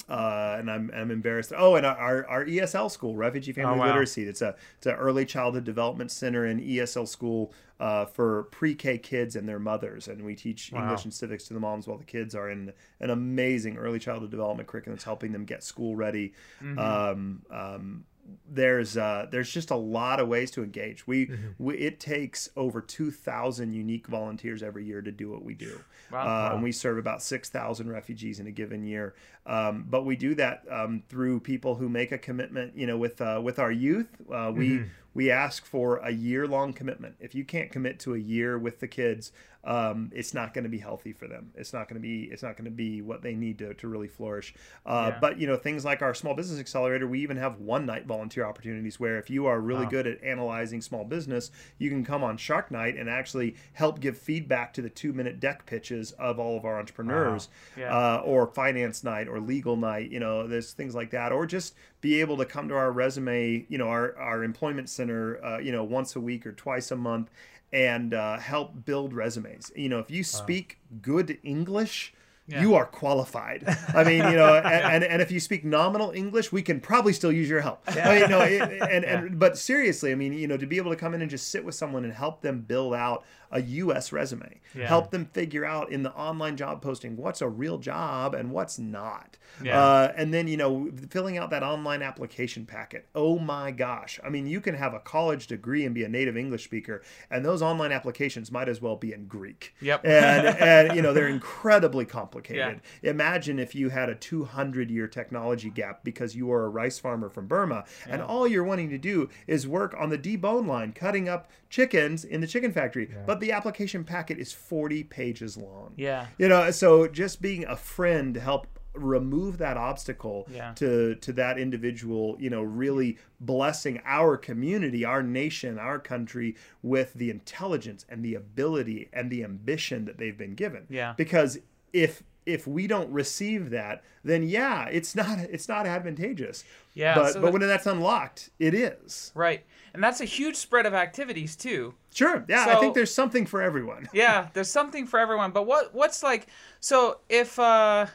[0.09, 1.53] uh, and I'm, I'm embarrassed.
[1.57, 3.87] Oh, and our, our ESL school, Refugee Family Oh, wow.
[3.87, 4.25] Literacy.
[4.25, 9.35] It's a it's an early childhood development center and ESL school uh, for pre-K kids
[9.37, 10.83] and their mothers, and we teach Wow.
[10.83, 14.31] English and civics to the moms while the kids are in an amazing early childhood
[14.31, 16.33] development curriculum that's helping them get school ready.
[16.61, 18.05] Um, um,
[18.49, 21.07] there's uh, there's just a lot of ways to engage.
[21.07, 25.55] We, we it takes over two thousand unique volunteers every year to do what we
[25.55, 25.81] do,
[26.13, 26.51] Wow.
[26.51, 29.15] uh, and we serve about six thousand refugees in a given year.
[29.47, 32.77] Um, but we do that um, through people who make a commitment.
[32.77, 36.73] You know, with uh, with our youth, uh, we we ask for a year long
[36.73, 37.17] commitment.
[37.21, 39.33] If you can't commit to a year with the kids,
[39.65, 41.51] um, it's not going to be healthy for them.
[41.55, 43.89] It's not going to be it's not going to be what they need to, to
[43.89, 44.55] really flourish.
[44.85, 45.19] Uh, Yeah.
[45.21, 48.45] But you know things like our small business accelerator, we even have one night volunteer
[48.45, 49.91] opportunities where if you are really Wow.
[49.91, 54.19] good at analyzing small business, you can come on Shark Night and actually help give
[54.19, 57.95] feedback to the two minute deck pitches of all of our entrepreneurs, Yeah.
[57.97, 60.11] uh, or finance night or legal night.
[60.11, 63.65] You know, there's things like that, or just be able to come to our resume,
[63.69, 66.97] you know, our our employment center, uh, you know, once a week or twice a
[66.97, 67.31] month.
[67.75, 69.73] And uh, help build resumes.
[69.75, 72.14] You know, if you speak good English,
[72.47, 72.61] Yeah.
[72.61, 73.65] you are qualified.
[73.95, 77.15] I mean, you know, and, and, and if you speak nominal English, we can probably
[77.15, 77.81] still use your help.
[77.87, 80.91] I mean, no, it, and, and but seriously, I mean, you know, to be able
[80.91, 84.13] to come in and just sit with someone and help them build out a U.S.
[84.13, 84.89] resume, Yeah.
[84.89, 88.79] help them figure out in the online job posting what's a real job and what's
[88.81, 89.81] not, Yeah.
[89.81, 93.07] uh, and then you know, filling out that online application packet.
[93.15, 94.19] Oh my gosh!
[94.25, 97.45] I mean, you can have a college degree and be a native English speaker, and
[97.45, 99.75] those online applications might as well be in Greek.
[99.81, 100.05] Yep.
[100.05, 102.81] And and you know they're incredibly complicated.
[103.03, 107.29] Imagine if you had a 200 year technology gap because you are a rice farmer
[107.29, 111.29] from Burma, and all you're wanting to do is work on the debone line, cutting
[111.29, 115.93] up chickens in the chicken factory, but the application packet is 40 pages long.
[115.97, 116.27] Yeah.
[116.39, 120.73] You know, so just being a friend to help remove that obstacle Yeah.
[120.75, 127.13] to to that individual, you know, really blessing our community, our nation, our country with
[127.15, 130.87] the intelligence and the ability and the ambition that they've been given.
[130.89, 131.15] Yeah.
[131.17, 131.59] Because
[131.95, 136.63] if if we don't receive that, then yeah, it's not it's not advantageous.
[136.93, 139.33] Yeah, But so but that- when that's unlocked, it is.
[139.35, 139.65] Right.
[139.95, 141.95] And that's a huge spread of activities too.
[142.13, 142.45] Sure.
[142.49, 144.09] Yeah, I think there's something for everyone.
[144.13, 145.53] Yeah, there's something for everyone.
[145.53, 146.49] But what what's like
[146.81, 148.07] so if uh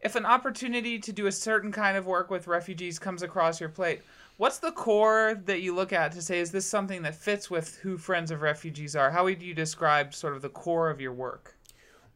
[0.00, 3.70] if an opportunity to do a certain kind of work with refugees comes across your
[3.70, 4.02] plate,
[4.36, 7.76] what's the core that you look at to say is this something that fits with
[7.78, 9.10] who Friends of Refugees are?
[9.10, 11.53] How would you describe sort of the core of your work?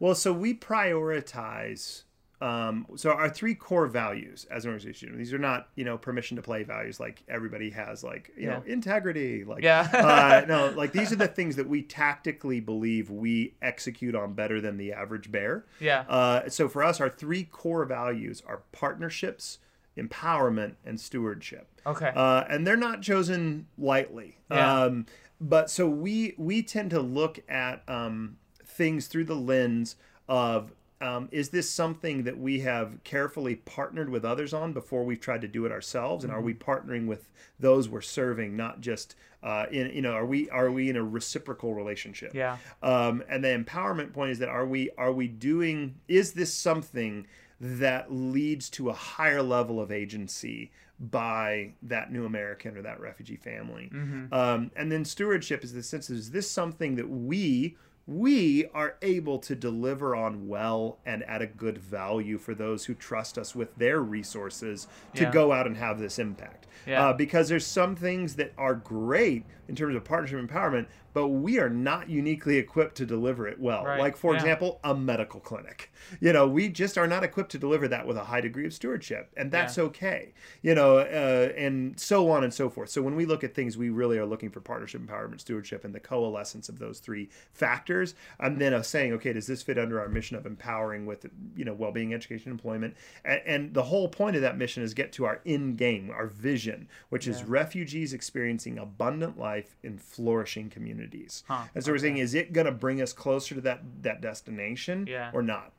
[0.01, 2.03] Well, so we prioritize
[2.41, 5.19] um, so our three core values as an organization.
[5.19, 8.63] These are not you know permission to play values like everybody has like you know
[8.65, 9.89] integrity like Yeah.
[9.93, 14.61] uh, no like these are the things that we tactically believe we execute on better
[14.61, 15.65] than the average bear.
[15.81, 16.03] Yeah.
[16.09, 19.59] Uh, so for us, our three core values are partnerships,
[19.97, 21.67] empowerment, and stewardship.
[21.87, 22.13] Okay.
[22.15, 24.37] Uh, and they're not chosen lightly.
[24.49, 24.83] Yeah.
[24.85, 25.07] Um,
[25.41, 28.37] but so we we tend to look at um,
[28.79, 29.97] things through the lens
[30.29, 35.21] of um, is this something that we have carefully partnered with others on before we've
[35.21, 36.71] tried to do it ourselves, and are we Mm-hmm.
[36.71, 37.29] partnering with
[37.61, 39.15] those we're serving, not just
[39.45, 42.35] uh, in you know are we are we in a reciprocal relationship?
[42.35, 42.57] Yeah.
[42.83, 47.27] Um, and the empowerment point is that are we are we doing is this something
[47.61, 50.71] that leads to a higher level of agency
[51.01, 53.89] by that new American or that refugee family?
[54.33, 57.77] Um, and then stewardship is the sense is this something that we
[58.09, 62.95] we are able to deliver on well and at a good value for those who
[62.95, 65.31] trust us with their resources to Yeah.
[65.31, 66.67] go out and have this impact.
[66.89, 67.09] Yeah.
[67.09, 71.59] Uh, because there's some things that are great in terms of partnership empowerment, but we
[71.59, 73.85] are not uniquely equipped to deliver it well.
[73.85, 73.99] Right.
[73.99, 74.39] Like, for Yeah.
[74.39, 75.91] example, a medical clinic.
[76.21, 78.73] You know, we just are not equipped to deliver that with a high degree of
[78.73, 79.85] stewardship, and that's Yeah.
[79.85, 80.33] okay.
[80.63, 82.89] You know, uh, and so on and so forth.
[82.89, 85.95] So when we look at things, we really are looking for partnership, empowerment, stewardship, and
[85.95, 90.01] the coalescence of those three factors, and then of saying, okay, does this fit under
[90.01, 91.27] our mission of empowering with,
[91.57, 95.13] you know, well-being, education, employment, and, and the whole point of that mission is get
[95.13, 96.78] to our end game, our vision,
[97.09, 101.43] which is refugees experiencing abundant life in flourishing communities.
[101.49, 104.21] Huh, And so we're saying, is it going to bring us closer to that that
[104.21, 105.31] destination Yeah.
[105.33, 105.73] or not?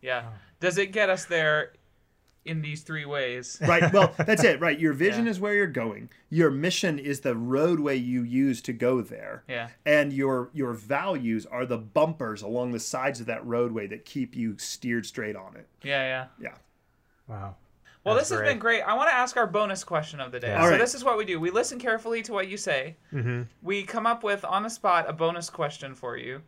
[0.00, 0.30] Yeah.
[0.60, 1.72] Does it get us there
[2.44, 3.56] in these three ways?
[3.68, 5.30] right well that's it right your vision Yeah.
[5.30, 9.68] is where you're going your mission is the roadway you use to go there Yeah.
[9.86, 14.34] and your your values are the bumpers along the sides of that roadway that keep
[14.34, 16.26] you steered straight on it Yeah, yeah.
[16.50, 16.54] yeah
[17.28, 17.54] Wow.
[18.04, 18.82] Well, That's this has been great.
[18.82, 20.48] I want to ask our bonus question of the day.
[20.48, 20.78] So right.
[20.78, 21.38] this is what we do.
[21.38, 22.96] We listen carefully to what you say.
[23.12, 23.42] Mm-hmm.
[23.62, 26.42] We come up with on the spot a bonus question for you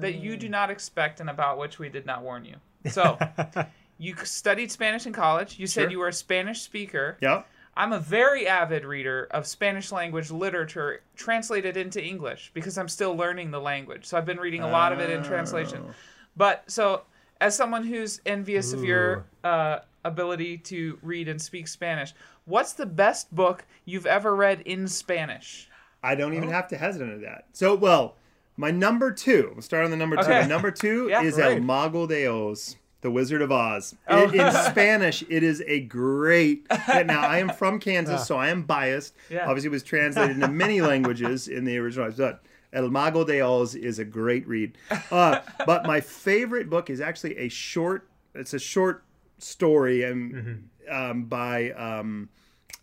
[0.00, 2.56] that you do not expect and about which we did not warn you.
[2.90, 3.18] So,
[3.98, 5.58] you studied Spanish in college.
[5.58, 5.90] You said Sure.
[5.90, 7.18] you were a Spanish speaker.
[7.20, 7.42] yeah
[7.78, 13.14] I'm a very avid reader of Spanish language literature translated into English because I'm still
[13.14, 14.04] learning the language.
[14.04, 15.84] So I've been reading a lot of it in translation.
[15.88, 15.94] Oh.
[16.36, 17.02] But so,
[17.40, 19.78] as someone who's envious of your uh,
[20.08, 22.12] ability to read and speak Spanish,
[22.44, 25.68] what's the best book you've ever read in Spanish?
[26.00, 28.14] i don't even have to hesitate at that so well
[28.56, 30.42] my number two we'll start on the number two Okay.
[30.42, 33.94] my number two Yeah, is el mago de oz the Wizard of Oz.
[34.08, 34.24] Oh.
[34.28, 36.66] In, in Spanish, it is a great.
[36.88, 39.14] Now, I am from Kansas, so I am biased.
[39.30, 39.46] Yeah.
[39.46, 42.10] Obviously, it was translated into many languages in the original.
[42.10, 42.42] But
[42.72, 44.76] El Mago de Oz is a great read.
[45.12, 48.08] Uh, but my favorite book is actually a short.
[48.34, 49.04] It's a short
[49.38, 52.28] story and um, by um,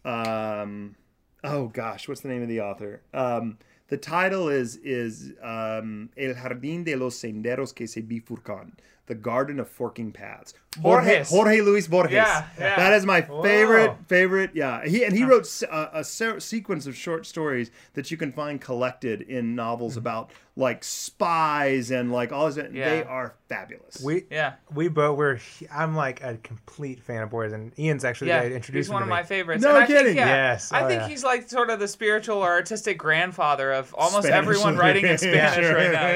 [0.03, 0.95] um,
[1.43, 3.01] oh gosh, what's the name of the author?
[3.14, 8.72] Um, the title is is um, El Jardín de los Senderos que se bifurcan,
[9.06, 10.53] the Garden of Forking Paths.
[10.82, 11.30] Jorge, Borges.
[11.30, 12.13] Jorge Luis Borges.
[12.13, 12.76] Yeah, yeah.
[12.76, 13.97] That is my favorite Whoa.
[14.07, 14.51] favorite.
[14.53, 18.32] Yeah, he and he wrote uh, a se- sequence of short stories that you can
[18.32, 19.99] find collected in novels mm-hmm.
[19.99, 22.57] about like spies and like all this.
[22.73, 22.89] Yeah.
[22.89, 24.01] They are fabulous.
[24.01, 24.53] We Yeah.
[24.73, 25.39] we both were.
[25.71, 28.93] I'm like a complete fan of Borges, and Ian's actually Yeah, the introduced he's him
[28.93, 29.15] one to of me.
[29.15, 29.63] my favorites.
[29.63, 30.05] No and I kidding.
[30.05, 31.07] Think, yeah, Yes, I oh, think yeah.
[31.09, 35.11] he's like sort of the spiritual or artistic grandfather of almost Spanish everyone writing in
[35.11, 35.36] literature.
[35.36, 36.07] Spanish right now.
[36.07, 36.15] Yeah.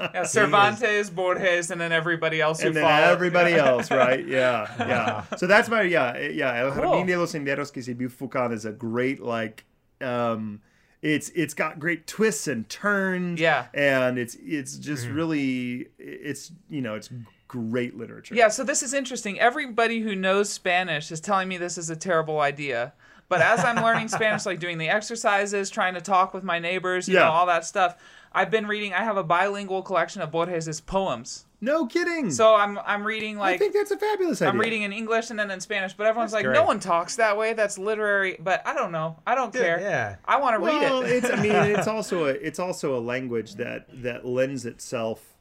[0.00, 0.10] Yeah.
[0.14, 3.12] Yeah, Cervantes, Borges, and then everybody else who and then followed.
[3.12, 3.99] everybody else, right?
[4.26, 5.24] Yeah, yeah.
[5.36, 6.54] So that's my yeah, yeah.
[6.60, 6.82] El Cool.
[6.84, 9.64] Jardín de los Senderos que se bifurcan is a great like,
[10.00, 10.60] um,
[11.02, 13.40] it's it's got great twists and turns.
[13.40, 13.66] Yeah.
[13.74, 17.10] and it's it's just really it's you know it's
[17.48, 18.34] great literature.
[18.34, 19.40] Yeah, so this is interesting.
[19.40, 22.92] Everybody who knows Spanish is telling me this is a terrible idea.
[23.28, 27.08] But as I'm learning Spanish, like doing the exercises, trying to talk with my neighbors,
[27.08, 27.24] you Yeah.
[27.26, 27.96] know, all that stuff,
[28.32, 28.92] I've been reading.
[28.92, 31.46] I have a bilingual collection of Borges's poems.
[31.60, 32.30] No kidding.
[32.30, 34.50] So I'm I'm reading like I think that's a fabulous idea.
[34.52, 36.54] I'm reading in English and then in Spanish, but everyone's That's like, great.
[36.54, 37.52] no one talks that way.
[37.52, 38.36] That's literary.
[38.40, 39.16] But I don't know.
[39.26, 39.78] I don't care.
[39.80, 40.16] yeah.
[40.24, 40.90] I want to Well, read it.
[40.90, 45.34] Well it's I mean it's also a it's also a language that that lends itself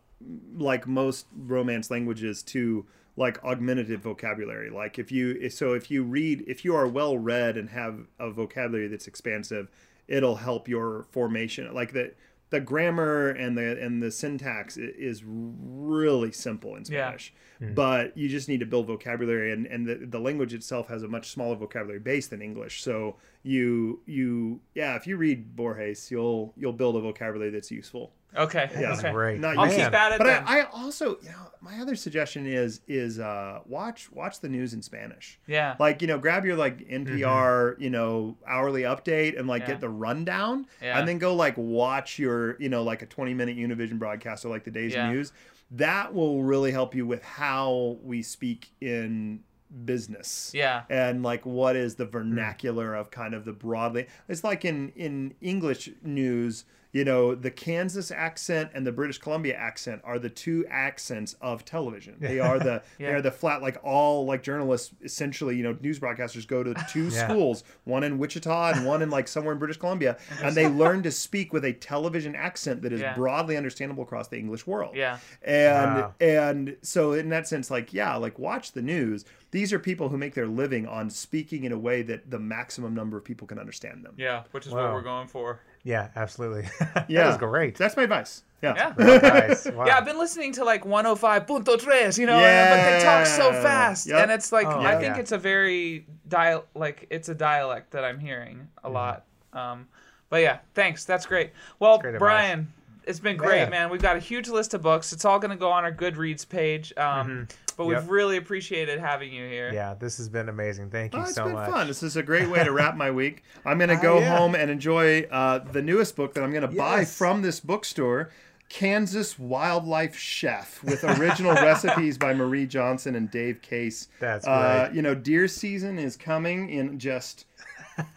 [0.58, 2.86] like most romance languages to
[3.16, 7.56] like augmentative vocabulary like if you so if you read if you are well read
[7.58, 9.70] and have a vocabulary that's expansive
[10.10, 12.12] it'll help your formation like the
[12.50, 17.08] the grammar and the and the syntax is really simple in Yeah.
[17.08, 17.74] Spanish hmm.
[17.74, 21.08] but you just need to build vocabulary and, and the, the language itself has a
[21.08, 22.84] much smaller vocabulary base than english.
[22.84, 28.12] So you you yeah if you read borges you'll you'll build a vocabulary that's useful
[28.38, 28.69] Okay.
[28.80, 28.93] Yeah.
[28.93, 29.11] okay.
[29.11, 29.39] great.
[29.39, 29.91] No, you I'll can't.
[29.91, 30.43] keep at it But then.
[30.45, 34.73] I, I also, you know, my other suggestion is is uh, watch watch the news
[34.73, 35.39] in Spanish.
[35.47, 35.75] Yeah.
[35.80, 39.67] Like you know, grab your like NPR, you know, hourly update and like Yeah.
[39.69, 40.99] get the rundown, Yeah.
[40.99, 44.49] and then go like watch your, you know, like a twenty minute Univision broadcast or
[44.49, 45.11] like the day's Yeah.
[45.11, 45.32] news.
[45.71, 49.41] That will really help you with how we speak in
[49.86, 50.82] business Yeah.
[50.89, 55.36] and like what is the vernacular of kind of the broadly it's like in in
[55.41, 60.66] english news you know the kansas accent and the british columbia accent are the two
[60.70, 63.12] accents of television they are the Yeah.
[63.12, 67.10] they're the flat like all like journalists essentially you know news broadcasters go to two
[67.10, 67.28] Yeah.
[67.28, 71.04] schools one in wichita and one in like somewhere in british columbia and they learn
[71.04, 73.14] to speak with a television accent that is Yeah.
[73.14, 75.20] broadly understandable across the english world Yeah.
[75.44, 76.14] and Wow.
[76.20, 80.18] and so in that sense like yeah like watch the news these are people who
[80.18, 83.58] make their living on speaking in a way that the maximum number of people can
[83.60, 84.44] understand them Yeah.
[84.52, 84.84] Which is Wow.
[84.86, 85.60] what we're going for.
[85.84, 86.67] Yeah, absolutely.
[87.07, 87.75] yeah that is great.
[87.77, 89.19] that's my advice yeah Yeah.
[89.19, 89.65] Nice.
[89.71, 89.86] Wow.
[89.86, 92.75] Yeah, I've been listening to like 105.3, you know, yeah.
[92.75, 94.21] but they talk so fast, Yep.
[94.23, 94.99] and it's like Oh, I yeah.
[94.99, 98.93] think it's a very dial like it's a dialect that I'm hearing a Mm-hmm.
[98.95, 99.23] lot.
[99.53, 99.88] Um,
[100.30, 101.05] but yeah, thanks.
[101.05, 101.51] That's great.
[101.80, 102.19] Well, great advice.
[102.19, 102.73] Brian,
[103.06, 103.70] it's been great, Yeah.
[103.70, 103.89] man.
[103.89, 105.12] We've got a huge list of books.
[105.14, 106.93] It's all going to go on our Goodreads page.
[106.97, 107.47] Um,
[107.78, 108.06] But we've Mm-hmm.
[108.08, 108.12] Yep.
[108.12, 109.72] really appreciated having you here.
[109.74, 110.89] Yeah, this has been amazing.
[110.89, 111.70] Thank you Oh, it's so been much.
[111.70, 111.88] fun.
[111.88, 113.43] This is a great way to wrap my week.
[113.66, 114.38] I'm going to Ah, go yeah.
[114.38, 118.32] home and enjoy uh, the newest book that I'm going to buy from this bookstore
[118.68, 124.10] Kansas Wildlife Chef with original recipes by Marie Johnson and Dave Case.
[124.20, 124.95] That's Uh, great.
[124.97, 127.45] you know, deer season is coming in just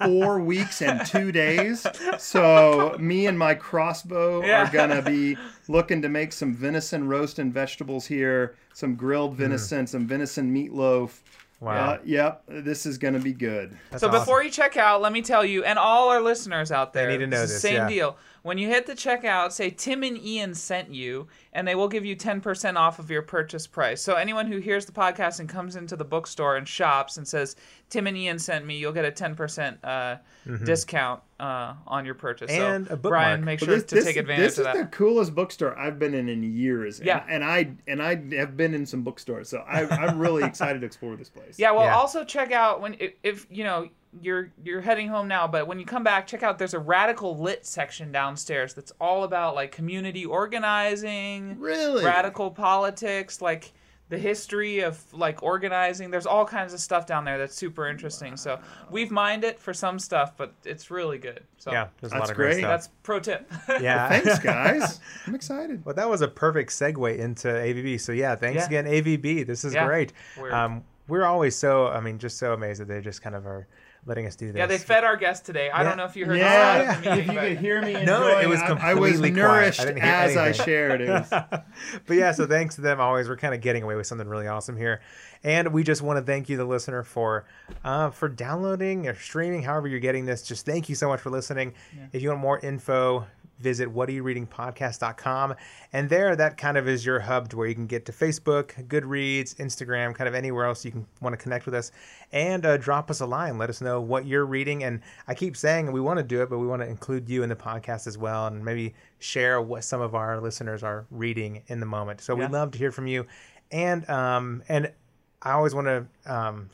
[0.04, 1.86] four weeks and two days.
[2.18, 4.64] So me and my crossbow Yeah.
[4.66, 5.36] are gonna be
[5.68, 11.20] looking to make some venison roast and vegetables here, some grilled venison, some venison meatloaf.
[11.60, 11.92] Wow.
[11.92, 13.76] Uh, yep, this is gonna be good.
[13.90, 14.20] That's so awesome.
[14.20, 17.18] before you check out, let me tell you, and all our listeners out there, need
[17.18, 17.88] to know the this, same yeah.
[17.88, 18.16] deal.
[18.42, 22.04] When you hit the checkout, say Tim and Ian sent you, and they will give
[22.04, 24.02] you 10% off of your purchase price.
[24.02, 27.54] So anyone who hears the podcast and comes into the bookstore and shops and says
[27.88, 30.16] Tim and Ian sent me, you'll get a 10% uh,
[30.64, 32.50] discount uh, on your purchase.
[32.50, 32.62] Mm-hmm.
[32.62, 33.12] And so a bookmark.
[33.22, 34.62] Brian, make But sure this, to this- take advantage of that.
[34.64, 36.98] this of is the coolest bookstore I've been in in years.
[36.98, 37.24] And- Yeah.
[37.28, 40.86] and, I and I have been in some bookstores, so I, I'm really excited to
[40.86, 41.58] explore this place.
[41.58, 41.96] Yeah, well, Yeah.
[41.96, 43.88] also check out when if, if you know
[44.20, 47.38] you're you're heading home now, but when you come back, check out there's a radical
[47.38, 52.04] lit section downstairs that's all about like community organizing, Really?
[52.04, 53.72] radical politics, like
[54.08, 56.10] the history of like organizing.
[56.10, 58.36] There's all kinds of stuff down there that's super interesting.
[58.36, 58.60] So
[58.90, 61.40] we've mined it for some stuff, but it's really good.
[61.56, 62.58] So yeah, there's a lot That's of great great.
[62.60, 62.70] stuff.
[62.70, 63.50] that's pro tip.
[63.80, 64.08] yeah.
[64.10, 65.00] Thanks, guys.
[65.26, 65.82] I'm excited.
[65.86, 67.98] Well, that was a perfect segue into AVB.
[68.00, 68.66] So yeah, thanks Yeah.
[68.66, 69.46] again, AVB.
[69.46, 69.86] This is Yeah.
[69.86, 70.12] great.
[70.38, 73.46] We're- Um, we're always so, I mean, just so amazed that they just kind of
[73.46, 73.66] are
[74.04, 74.58] letting us do this.
[74.58, 75.70] yeah, they fed our guest today.
[75.70, 75.88] I Yeah.
[75.90, 78.38] don't know if you heard Yeah, the start if you could hear me enjoying, No,
[78.40, 79.44] it was I, I was completely quiet.
[79.44, 80.64] I nourished didn't hear as I anything.
[80.66, 81.00] shared.
[81.02, 81.28] It was
[82.06, 83.28] but yeah, so thanks to them always.
[83.28, 85.00] We're kind of getting away with something really awesome here,
[85.44, 87.44] and we just want to thank you, the listener, for
[87.84, 90.42] uh, for downloading or streaming, however you're getting this.
[90.42, 91.72] Just thank you so much for listening.
[92.12, 93.26] If you want more info,
[93.62, 95.54] visit whatareyourreadingpodcast.com,
[95.92, 98.86] and there, that kind of is your hub to where you can get to Facebook,
[98.88, 101.92] Goodreads, Instagram, kind of anywhere else you can want to connect with us,
[102.32, 103.58] and uh, drop us a line.
[103.58, 106.50] Let us know what you're reading, and I keep saying we want to do it,
[106.50, 109.84] but we want to include you in the podcast as well, and maybe share what
[109.84, 112.20] some of our listeners are reading in the moment.
[112.20, 112.46] So Yeah.
[112.46, 113.26] we'd love to hear from you,
[113.70, 114.92] and um, and
[115.40, 116.70] I always want to um,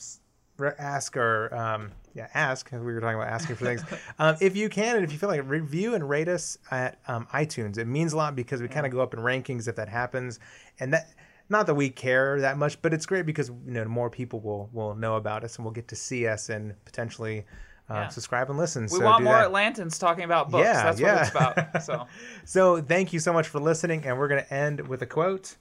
[0.78, 2.70] ask or um, yeah, ask.
[2.72, 3.82] We were talking about asking for things.
[4.18, 7.26] um, if you can, and if you feel like, review and rate us at um,
[7.34, 7.78] iTunes.
[7.78, 10.40] It means a lot because we kind of go up in rankings if that happens,
[10.80, 11.08] and that.
[11.50, 14.68] Not that we care that much, but it's great because you know more people will
[14.70, 17.46] will know about us and will get to see us and potentially
[17.88, 18.08] uh, Yeah.
[18.08, 18.82] subscribe and listen.
[18.82, 19.50] we so want more that.
[19.50, 20.64] Atlantans talking about books.
[20.66, 21.14] Yeah, That's yeah.
[21.14, 21.82] what it's about.
[21.82, 22.06] So.
[22.44, 25.56] So thank you so much for listening, and we're going to end with a quote.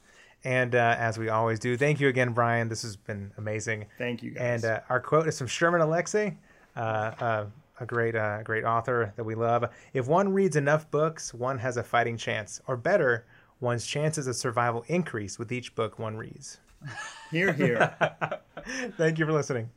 [0.48, 2.70] And uh, as we always do, thank you again, Brian.
[2.70, 3.86] This has been amazing.
[3.98, 4.64] Thank you, guys.
[4.64, 6.38] And uh, our quote is from Sherman Alexie,
[6.78, 7.45] uh, uh,
[7.82, 9.66] a great, uh, great author that we love.
[9.91, 13.26] If one reads enough books, one has a fighting chance, or better,
[13.60, 16.60] one's chances of survival increase with each book one reads.
[17.30, 17.93] here, here.
[18.98, 19.70] Thank you for listening.